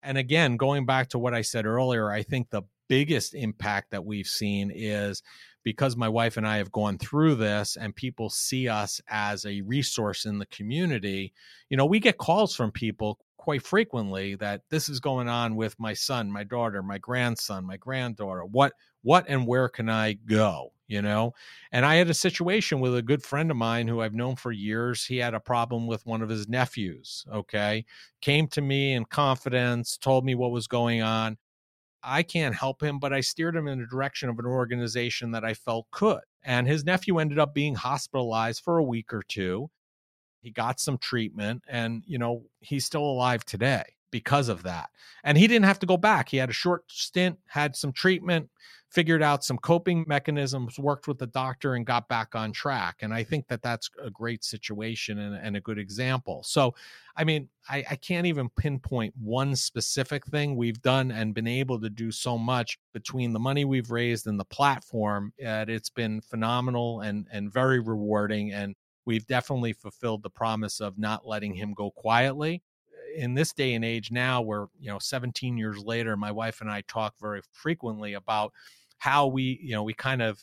And 0.02 0.18
again, 0.18 0.56
going 0.56 0.86
back 0.86 1.08
to 1.10 1.18
what 1.18 1.34
I 1.34 1.42
said 1.42 1.66
earlier, 1.66 2.10
I 2.10 2.22
think 2.22 2.50
the 2.50 2.62
biggest 2.88 3.34
impact 3.34 3.90
that 3.92 4.04
we've 4.04 4.26
seen 4.26 4.72
is 4.74 5.22
because 5.62 5.96
my 5.96 6.08
wife 6.08 6.36
and 6.36 6.46
I 6.46 6.56
have 6.56 6.72
gone 6.72 6.98
through 6.98 7.36
this 7.36 7.76
and 7.76 7.94
people 7.94 8.30
see 8.30 8.68
us 8.68 9.00
as 9.08 9.44
a 9.44 9.60
resource 9.60 10.24
in 10.24 10.38
the 10.38 10.46
community, 10.46 11.32
you 11.68 11.76
know, 11.76 11.86
we 11.86 12.00
get 12.00 12.18
calls 12.18 12.54
from 12.54 12.72
people 12.72 13.18
quite 13.36 13.62
frequently 13.62 14.34
that 14.36 14.62
this 14.70 14.88
is 14.88 15.00
going 15.00 15.28
on 15.28 15.56
with 15.56 15.78
my 15.78 15.94
son, 15.94 16.30
my 16.30 16.44
daughter, 16.44 16.82
my 16.82 16.98
grandson, 16.98 17.64
my 17.64 17.76
granddaughter. 17.76 18.44
What 18.44 18.72
what 19.02 19.26
and 19.28 19.46
where 19.46 19.68
can 19.68 19.88
I 19.88 20.14
go? 20.14 20.72
You 20.86 21.02
know? 21.02 21.34
And 21.70 21.86
I 21.86 21.96
had 21.96 22.10
a 22.10 22.14
situation 22.14 22.80
with 22.80 22.96
a 22.96 23.02
good 23.02 23.22
friend 23.22 23.50
of 23.50 23.56
mine 23.56 23.86
who 23.86 24.00
I've 24.00 24.14
known 24.14 24.36
for 24.36 24.50
years. 24.50 25.04
He 25.04 25.18
had 25.18 25.34
a 25.34 25.40
problem 25.40 25.86
with 25.86 26.04
one 26.04 26.20
of 26.20 26.28
his 26.28 26.48
nephews, 26.48 27.24
okay? 27.32 27.84
Came 28.20 28.48
to 28.48 28.60
me 28.60 28.94
in 28.94 29.04
confidence, 29.04 29.96
told 29.96 30.24
me 30.24 30.34
what 30.34 30.50
was 30.50 30.66
going 30.66 31.00
on. 31.00 31.38
I 32.02 32.22
can't 32.22 32.54
help 32.54 32.82
him, 32.82 32.98
but 32.98 33.12
I 33.12 33.20
steered 33.20 33.54
him 33.54 33.68
in 33.68 33.78
the 33.78 33.86
direction 33.86 34.28
of 34.28 34.38
an 34.38 34.46
organization 34.46 35.30
that 35.32 35.44
I 35.44 35.54
felt 35.54 35.90
could. 35.90 36.22
And 36.42 36.66
his 36.66 36.84
nephew 36.84 37.18
ended 37.18 37.38
up 37.38 37.54
being 37.54 37.74
hospitalized 37.74 38.64
for 38.64 38.78
a 38.78 38.84
week 38.84 39.12
or 39.12 39.22
two. 39.22 39.70
He 40.40 40.50
got 40.50 40.80
some 40.80 40.96
treatment, 40.96 41.62
and, 41.68 42.02
you 42.06 42.18
know, 42.18 42.44
he's 42.60 42.86
still 42.86 43.04
alive 43.04 43.44
today 43.44 43.84
because 44.10 44.48
of 44.48 44.62
that. 44.62 44.88
And 45.22 45.36
he 45.36 45.46
didn't 45.46 45.66
have 45.66 45.78
to 45.80 45.86
go 45.86 45.98
back. 45.98 46.30
He 46.30 46.38
had 46.38 46.48
a 46.48 46.54
short 46.54 46.84
stint, 46.88 47.38
had 47.46 47.76
some 47.76 47.92
treatment, 47.92 48.48
figured 48.90 49.22
out 49.22 49.44
some 49.44 49.56
coping 49.56 50.04
mechanisms, 50.08 50.78
worked 50.78 51.06
with 51.06 51.18
the 51.18 51.26
doctor, 51.28 51.74
and 51.74 51.86
got 51.86 52.08
back 52.08 52.34
on 52.34 52.52
track. 52.52 52.96
And 53.02 53.14
I 53.14 53.22
think 53.22 53.46
that 53.46 53.62
that's 53.62 53.88
a 54.02 54.10
great 54.10 54.42
situation 54.42 55.18
and, 55.20 55.36
and 55.36 55.56
a 55.56 55.60
good 55.60 55.78
example. 55.78 56.42
So, 56.42 56.74
I 57.16 57.22
mean, 57.22 57.48
I, 57.68 57.84
I, 57.88 57.96
can't 57.96 58.26
even 58.26 58.48
pinpoint 58.48 59.14
one 59.16 59.54
specific 59.54 60.26
thing 60.26 60.56
we've 60.56 60.82
done 60.82 61.12
and 61.12 61.34
been 61.34 61.46
able 61.46 61.80
to 61.80 61.88
do 61.88 62.10
so 62.10 62.36
much 62.36 62.78
between 62.92 63.32
the 63.32 63.38
money 63.38 63.64
we've 63.64 63.92
raised 63.92 64.26
and 64.26 64.40
the 64.40 64.44
platform. 64.44 65.32
That 65.38 65.70
it's 65.70 65.90
been 65.90 66.20
phenomenal 66.20 67.00
and 67.00 67.26
and 67.30 67.52
very 67.52 67.78
rewarding. 67.78 68.52
And 68.52 68.74
we've 69.04 69.26
definitely 69.26 69.72
fulfilled 69.72 70.24
the 70.24 70.30
promise 70.30 70.80
of 70.80 70.98
not 70.98 71.26
letting 71.26 71.54
him 71.54 71.74
go 71.74 71.92
quietly 71.92 72.62
in 73.16 73.34
this 73.34 73.52
day 73.52 73.74
and 73.74 73.84
age 73.84 74.10
now 74.10 74.40
where 74.40 74.66
you 74.78 74.88
know 74.88 74.98
17 74.98 75.56
years 75.58 75.82
later 75.82 76.16
my 76.16 76.30
wife 76.30 76.60
and 76.60 76.70
i 76.70 76.80
talk 76.82 77.14
very 77.20 77.40
frequently 77.52 78.14
about 78.14 78.52
how 79.00 79.26
we 79.26 79.58
you 79.62 79.72
know 79.72 79.82
we 79.82 79.94
kind 79.94 80.22
of 80.22 80.42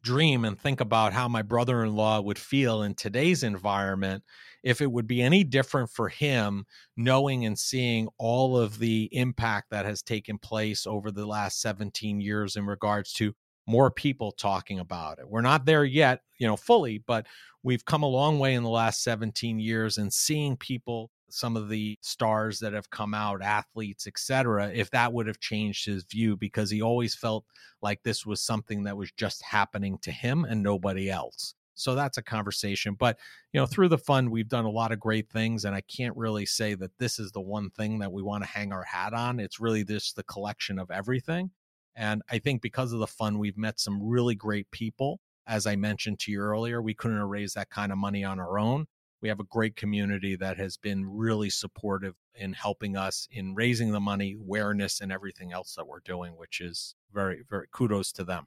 dream 0.00 0.44
and 0.44 0.58
think 0.58 0.80
about 0.80 1.12
how 1.12 1.28
my 1.28 1.42
brother-in-law 1.42 2.20
would 2.20 2.38
feel 2.38 2.82
in 2.82 2.94
today's 2.94 3.42
environment 3.44 4.24
if 4.64 4.80
it 4.80 4.90
would 4.90 5.06
be 5.06 5.22
any 5.22 5.44
different 5.44 5.90
for 5.90 6.08
him 6.08 6.64
knowing 6.96 7.44
and 7.46 7.58
seeing 7.58 8.08
all 8.18 8.58
of 8.58 8.78
the 8.78 9.08
impact 9.12 9.68
that 9.70 9.84
has 9.84 10.02
taken 10.02 10.38
place 10.38 10.86
over 10.86 11.10
the 11.10 11.26
last 11.26 11.60
17 11.60 12.20
years 12.20 12.56
in 12.56 12.66
regards 12.66 13.12
to 13.12 13.32
more 13.66 13.90
people 13.92 14.32
talking 14.32 14.80
about 14.80 15.20
it. 15.20 15.28
We're 15.28 15.40
not 15.40 15.64
there 15.66 15.84
yet, 15.84 16.20
you 16.38 16.48
know, 16.48 16.56
fully, 16.56 16.98
but 17.06 17.26
we've 17.62 17.84
come 17.84 18.02
a 18.02 18.08
long 18.08 18.40
way 18.40 18.54
in 18.54 18.64
the 18.64 18.68
last 18.68 19.04
17 19.04 19.60
years 19.60 19.98
and 19.98 20.12
seeing 20.12 20.56
people 20.56 21.10
some 21.32 21.56
of 21.56 21.70
the 21.70 21.98
stars 22.02 22.58
that 22.58 22.74
have 22.74 22.90
come 22.90 23.14
out, 23.14 23.42
athletes, 23.42 24.06
etc., 24.06 24.70
if 24.74 24.90
that 24.90 25.12
would 25.12 25.26
have 25.26 25.40
changed 25.40 25.86
his 25.86 26.04
view 26.04 26.36
because 26.36 26.70
he 26.70 26.82
always 26.82 27.14
felt 27.14 27.44
like 27.80 28.02
this 28.02 28.26
was 28.26 28.42
something 28.42 28.82
that 28.82 28.96
was 28.96 29.10
just 29.12 29.42
happening 29.42 29.96
to 30.02 30.10
him 30.10 30.44
and 30.44 30.62
nobody 30.62 31.10
else. 31.10 31.54
So 31.74 31.94
that's 31.94 32.18
a 32.18 32.22
conversation. 32.22 32.94
But, 32.98 33.18
you 33.52 33.58
know, 33.58 33.64
through 33.64 33.88
the 33.88 33.96
fund, 33.96 34.30
we've 34.30 34.48
done 34.48 34.66
a 34.66 34.70
lot 34.70 34.92
of 34.92 35.00
great 35.00 35.30
things. 35.30 35.64
And 35.64 35.74
I 35.74 35.80
can't 35.80 36.14
really 36.16 36.44
say 36.44 36.74
that 36.74 36.98
this 36.98 37.18
is 37.18 37.32
the 37.32 37.40
one 37.40 37.70
thing 37.70 37.98
that 38.00 38.12
we 38.12 38.22
want 38.22 38.44
to 38.44 38.50
hang 38.50 38.70
our 38.70 38.84
hat 38.84 39.14
on. 39.14 39.40
It's 39.40 39.58
really 39.58 39.84
just 39.84 40.14
the 40.14 40.24
collection 40.24 40.78
of 40.78 40.90
everything. 40.90 41.50
And 41.96 42.20
I 42.30 42.40
think 42.40 42.60
because 42.60 42.92
of 42.92 43.00
the 43.00 43.06
fund, 43.06 43.38
we've 43.38 43.56
met 43.56 43.80
some 43.80 44.02
really 44.02 44.34
great 44.34 44.70
people. 44.70 45.18
As 45.46 45.66
I 45.66 45.76
mentioned 45.76 46.18
to 46.20 46.30
you 46.30 46.40
earlier, 46.40 46.82
we 46.82 46.94
couldn't 46.94 47.18
have 47.18 47.28
raised 47.28 47.54
that 47.54 47.70
kind 47.70 47.90
of 47.90 47.96
money 47.96 48.22
on 48.22 48.38
our 48.38 48.58
own 48.58 48.86
we 49.22 49.28
have 49.28 49.40
a 49.40 49.44
great 49.44 49.76
community 49.76 50.36
that 50.36 50.58
has 50.58 50.76
been 50.76 51.08
really 51.08 51.48
supportive 51.48 52.14
in 52.34 52.52
helping 52.52 52.96
us 52.96 53.28
in 53.30 53.54
raising 53.54 53.92
the 53.92 54.00
money, 54.00 54.34
awareness, 54.34 55.00
and 55.00 55.12
everything 55.12 55.52
else 55.52 55.74
that 55.76 55.86
we're 55.86 56.00
doing, 56.00 56.32
which 56.36 56.60
is 56.60 56.94
very, 57.14 57.44
very 57.48 57.66
kudos 57.70 58.12
to 58.12 58.24
them. 58.24 58.46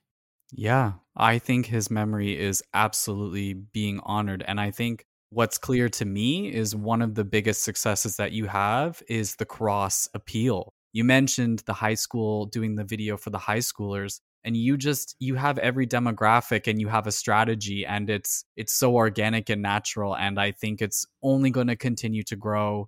Yeah, 0.51 0.93
I 1.15 1.39
think 1.39 1.65
his 1.65 1.89
memory 1.89 2.37
is 2.37 2.61
absolutely 2.73 3.53
being 3.53 3.99
honored. 4.03 4.43
And 4.47 4.59
I 4.59 4.71
think 4.71 5.05
what's 5.29 5.57
clear 5.57 5.89
to 5.89 6.05
me 6.05 6.53
is 6.53 6.75
one 6.75 7.01
of 7.01 7.15
the 7.15 7.23
biggest 7.23 7.63
successes 7.63 8.17
that 8.17 8.31
you 8.31 8.45
have 8.47 9.01
is 9.07 9.35
the 9.35 9.45
cross 9.45 10.07
appeal. 10.13 10.73
You 10.93 11.03
mentioned 11.03 11.63
the 11.65 11.73
high 11.73 11.95
school 11.95 12.45
doing 12.45 12.75
the 12.75 12.83
video 12.83 13.17
for 13.17 13.29
the 13.29 13.37
high 13.37 13.59
schoolers 13.59 14.19
and 14.45 14.55
you 14.55 14.77
just 14.77 15.15
you 15.19 15.35
have 15.35 15.57
every 15.57 15.87
demographic 15.87 16.67
and 16.67 16.79
you 16.79 16.87
have 16.87 17.07
a 17.07 17.11
strategy 17.11 17.85
and 17.85 18.09
it's 18.09 18.45
it's 18.55 18.73
so 18.73 18.95
organic 18.95 19.49
and 19.49 19.61
natural 19.61 20.15
and 20.15 20.39
i 20.39 20.51
think 20.51 20.81
it's 20.81 21.05
only 21.23 21.49
going 21.49 21.67
to 21.67 21.75
continue 21.75 22.23
to 22.23 22.35
grow 22.35 22.87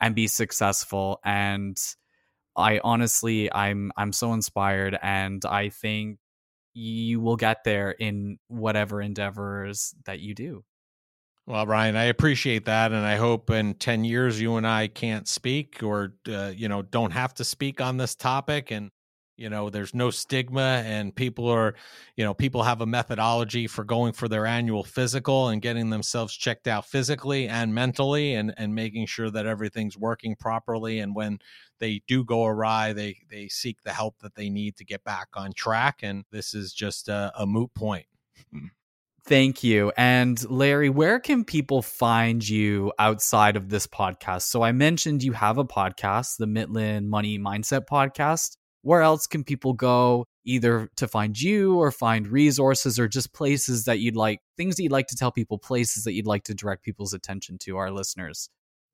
and 0.00 0.14
be 0.14 0.26
successful. 0.26 1.20
And 1.24 1.78
i 2.56 2.80
honestly 2.82 3.52
i'm 3.52 3.92
i'm 3.96 4.12
so 4.12 4.32
inspired 4.32 4.98
and 5.02 5.44
i 5.44 5.68
think 5.68 6.18
you 6.76 7.20
will 7.20 7.36
get 7.36 7.64
there 7.64 7.90
in 7.90 8.38
whatever 8.48 9.00
endeavors 9.00 9.94
that 10.04 10.20
you 10.20 10.34
do. 10.34 10.62
Well, 11.46 11.64
Ryan, 11.64 11.96
I 11.96 12.04
appreciate 12.04 12.66
that, 12.66 12.92
and 12.92 13.06
I 13.06 13.16
hope 13.16 13.50
in 13.50 13.74
ten 13.74 14.04
years 14.04 14.40
you 14.40 14.56
and 14.56 14.66
I 14.66 14.88
can't 14.88 15.26
speak, 15.28 15.82
or 15.82 16.14
uh, 16.28 16.52
you 16.54 16.68
know, 16.68 16.82
don't 16.82 17.12
have 17.12 17.32
to 17.34 17.44
speak 17.44 17.80
on 17.80 17.96
this 17.96 18.14
topic, 18.14 18.72
and 18.72 18.90
you 19.36 19.50
know 19.50 19.70
there's 19.70 19.94
no 19.94 20.10
stigma 20.10 20.82
and 20.86 21.14
people 21.14 21.48
are 21.48 21.74
you 22.16 22.24
know 22.24 22.34
people 22.34 22.62
have 22.62 22.80
a 22.80 22.86
methodology 22.86 23.66
for 23.66 23.84
going 23.84 24.12
for 24.12 24.28
their 24.28 24.46
annual 24.46 24.82
physical 24.82 25.48
and 25.48 25.62
getting 25.62 25.90
themselves 25.90 26.34
checked 26.34 26.66
out 26.66 26.86
physically 26.86 27.48
and 27.48 27.74
mentally 27.74 28.34
and 28.34 28.54
and 28.56 28.74
making 28.74 29.06
sure 29.06 29.30
that 29.30 29.46
everything's 29.46 29.96
working 29.96 30.34
properly 30.36 30.98
and 30.98 31.14
when 31.14 31.38
they 31.78 32.02
do 32.06 32.24
go 32.24 32.44
awry 32.44 32.92
they 32.92 33.16
they 33.30 33.48
seek 33.48 33.82
the 33.82 33.92
help 33.92 34.18
that 34.20 34.34
they 34.34 34.48
need 34.48 34.76
to 34.76 34.84
get 34.84 35.04
back 35.04 35.28
on 35.34 35.52
track 35.52 36.00
and 36.02 36.24
this 36.30 36.54
is 36.54 36.72
just 36.72 37.08
a, 37.08 37.32
a 37.36 37.46
moot 37.46 37.72
point 37.74 38.06
Thank 39.28 39.64
you. 39.64 39.90
And 39.96 40.48
Larry, 40.48 40.88
where 40.88 41.18
can 41.18 41.44
people 41.44 41.82
find 41.82 42.48
you 42.48 42.92
outside 42.96 43.56
of 43.56 43.70
this 43.70 43.88
podcast? 43.88 44.42
So 44.42 44.62
I 44.62 44.70
mentioned 44.70 45.24
you 45.24 45.32
have 45.32 45.58
a 45.58 45.64
podcast, 45.64 46.36
the 46.36 46.46
Mitlin 46.46 47.06
Money 47.06 47.36
Mindset 47.36 47.86
podcast 47.90 48.56
where 48.86 49.02
else 49.02 49.26
can 49.26 49.42
people 49.42 49.72
go 49.72 50.28
either 50.44 50.88
to 50.94 51.08
find 51.08 51.40
you 51.40 51.76
or 51.76 51.90
find 51.90 52.28
resources 52.28 53.00
or 53.00 53.08
just 53.08 53.32
places 53.32 53.86
that 53.86 53.98
you'd 53.98 54.14
like 54.14 54.38
things 54.56 54.76
that 54.76 54.84
you'd 54.84 54.92
like 54.92 55.08
to 55.08 55.16
tell 55.16 55.32
people 55.32 55.58
places 55.58 56.04
that 56.04 56.12
you'd 56.12 56.28
like 56.28 56.44
to 56.44 56.54
direct 56.54 56.84
people's 56.84 57.12
attention 57.12 57.58
to 57.58 57.76
our 57.76 57.90
listeners? 57.90 58.48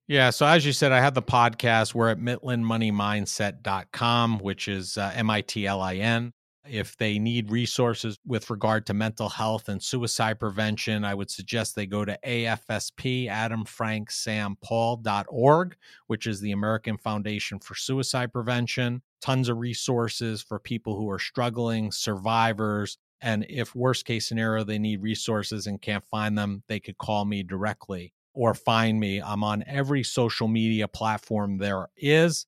Yeah 0.08 0.30
so 0.30 0.46
as 0.46 0.64
you 0.64 0.72
said 0.72 0.92
i 0.92 1.00
have 1.00 1.12
the 1.12 1.22
podcast. 1.22 1.94
We're 1.94 2.08
at 2.08 2.18
mitlinmoneymindset.com 2.18 4.38
which 4.38 4.66
is 4.66 4.96
uh, 4.96 5.12
m-i-t-l-i-n 5.14 6.32
if 6.68 6.96
they 6.96 7.18
need 7.18 7.50
resources 7.50 8.18
with 8.24 8.48
regard 8.48 8.86
to 8.86 8.94
mental 8.94 9.28
health 9.28 9.68
and 9.68 9.82
suicide 9.82 10.38
prevention, 10.38 11.04
I 11.04 11.14
would 11.14 11.30
suggest 11.30 11.74
they 11.74 11.86
go 11.86 12.04
to 12.04 12.18
AFSP, 12.24 13.28
AdamFrankSamPaul.org, 13.28 15.76
which 16.06 16.26
is 16.26 16.40
the 16.40 16.52
American 16.52 16.96
Foundation 16.96 17.58
for 17.58 17.74
Suicide 17.74 18.32
Prevention. 18.32 19.02
Tons 19.20 19.48
of 19.48 19.58
resources 19.58 20.42
for 20.42 20.58
people 20.58 20.96
who 20.96 21.10
are 21.10 21.18
struggling, 21.18 21.90
survivors. 21.90 22.98
And 23.20 23.44
if 23.48 23.74
worst 23.74 24.04
case 24.04 24.28
scenario, 24.28 24.64
they 24.64 24.78
need 24.78 25.02
resources 25.02 25.66
and 25.66 25.82
can't 25.82 26.04
find 26.04 26.38
them, 26.38 26.62
they 26.68 26.80
could 26.80 26.98
call 26.98 27.24
me 27.24 27.42
directly 27.42 28.12
or 28.34 28.54
find 28.54 28.98
me. 28.98 29.20
I'm 29.20 29.44
on 29.44 29.62
every 29.66 30.02
social 30.02 30.48
media 30.48 30.88
platform 30.88 31.58
there 31.58 31.88
is. 31.96 32.46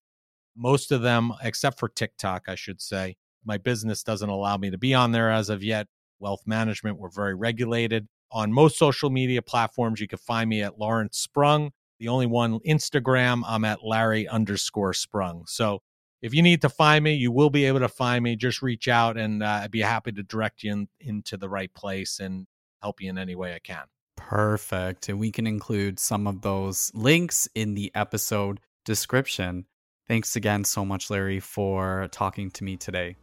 Most 0.56 0.92
of 0.92 1.02
them, 1.02 1.32
except 1.42 1.80
for 1.80 1.88
TikTok, 1.88 2.44
I 2.48 2.54
should 2.54 2.80
say 2.80 3.16
my 3.44 3.58
business 3.58 4.02
doesn't 4.02 4.28
allow 4.28 4.56
me 4.56 4.70
to 4.70 4.78
be 4.78 4.94
on 4.94 5.12
there 5.12 5.30
as 5.30 5.48
of 5.50 5.62
yet. 5.62 5.86
Wealth 6.18 6.42
management, 6.46 6.98
we're 6.98 7.10
very 7.10 7.34
regulated. 7.34 8.06
On 8.30 8.52
most 8.52 8.78
social 8.78 9.10
media 9.10 9.42
platforms, 9.42 10.00
you 10.00 10.08
can 10.08 10.18
find 10.18 10.48
me 10.48 10.62
at 10.62 10.78
Lawrence 10.78 11.18
Sprung. 11.18 11.70
The 11.98 12.08
only 12.08 12.26
one, 12.26 12.58
Instagram, 12.60 13.42
I'm 13.46 13.64
at 13.64 13.84
Larry 13.84 14.26
underscore 14.26 14.94
Sprung. 14.94 15.44
So 15.46 15.80
if 16.22 16.34
you 16.34 16.42
need 16.42 16.62
to 16.62 16.68
find 16.68 17.04
me, 17.04 17.14
you 17.14 17.30
will 17.30 17.50
be 17.50 17.66
able 17.66 17.80
to 17.80 17.88
find 17.88 18.24
me. 18.24 18.34
Just 18.34 18.62
reach 18.62 18.88
out 18.88 19.16
and 19.16 19.42
uh, 19.42 19.60
I'd 19.62 19.70
be 19.70 19.80
happy 19.80 20.10
to 20.12 20.22
direct 20.22 20.62
you 20.62 20.72
in, 20.72 20.88
into 21.00 21.36
the 21.36 21.48
right 21.48 21.72
place 21.74 22.18
and 22.18 22.46
help 22.82 23.00
you 23.00 23.10
in 23.10 23.18
any 23.18 23.34
way 23.36 23.54
I 23.54 23.58
can. 23.58 23.84
Perfect. 24.16 25.08
And 25.08 25.18
we 25.18 25.30
can 25.30 25.46
include 25.46 26.00
some 26.00 26.26
of 26.26 26.40
those 26.40 26.90
links 26.94 27.48
in 27.54 27.74
the 27.74 27.92
episode 27.94 28.60
description. 28.84 29.66
Thanks 30.08 30.36
again 30.36 30.64
so 30.64 30.84
much, 30.84 31.10
Larry, 31.10 31.40
for 31.40 32.08
talking 32.10 32.50
to 32.52 32.64
me 32.64 32.76
today. 32.76 33.16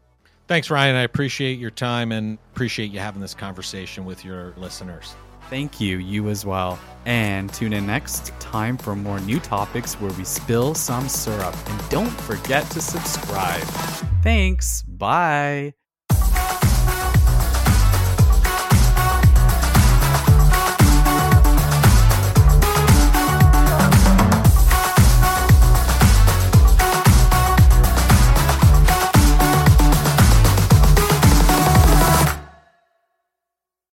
Thanks, 0.51 0.69
Ryan. 0.69 0.97
I 0.97 1.03
appreciate 1.03 1.59
your 1.59 1.71
time 1.71 2.11
and 2.11 2.37
appreciate 2.51 2.91
you 2.91 2.99
having 2.99 3.21
this 3.21 3.33
conversation 3.33 4.03
with 4.03 4.25
your 4.25 4.53
listeners. 4.57 5.15
Thank 5.49 5.79
you, 5.79 5.99
you 5.99 6.27
as 6.27 6.45
well. 6.45 6.77
And 7.05 7.53
tune 7.53 7.71
in 7.71 7.87
next 7.87 8.37
time 8.41 8.77
for 8.77 8.93
more 8.93 9.21
new 9.21 9.39
topics 9.39 9.93
where 9.93 10.11
we 10.11 10.25
spill 10.25 10.73
some 10.75 11.07
syrup. 11.07 11.55
And 11.69 11.89
don't 11.89 12.11
forget 12.23 12.69
to 12.71 12.81
subscribe. 12.81 13.63
Thanks. 14.23 14.83
Bye. 14.83 15.75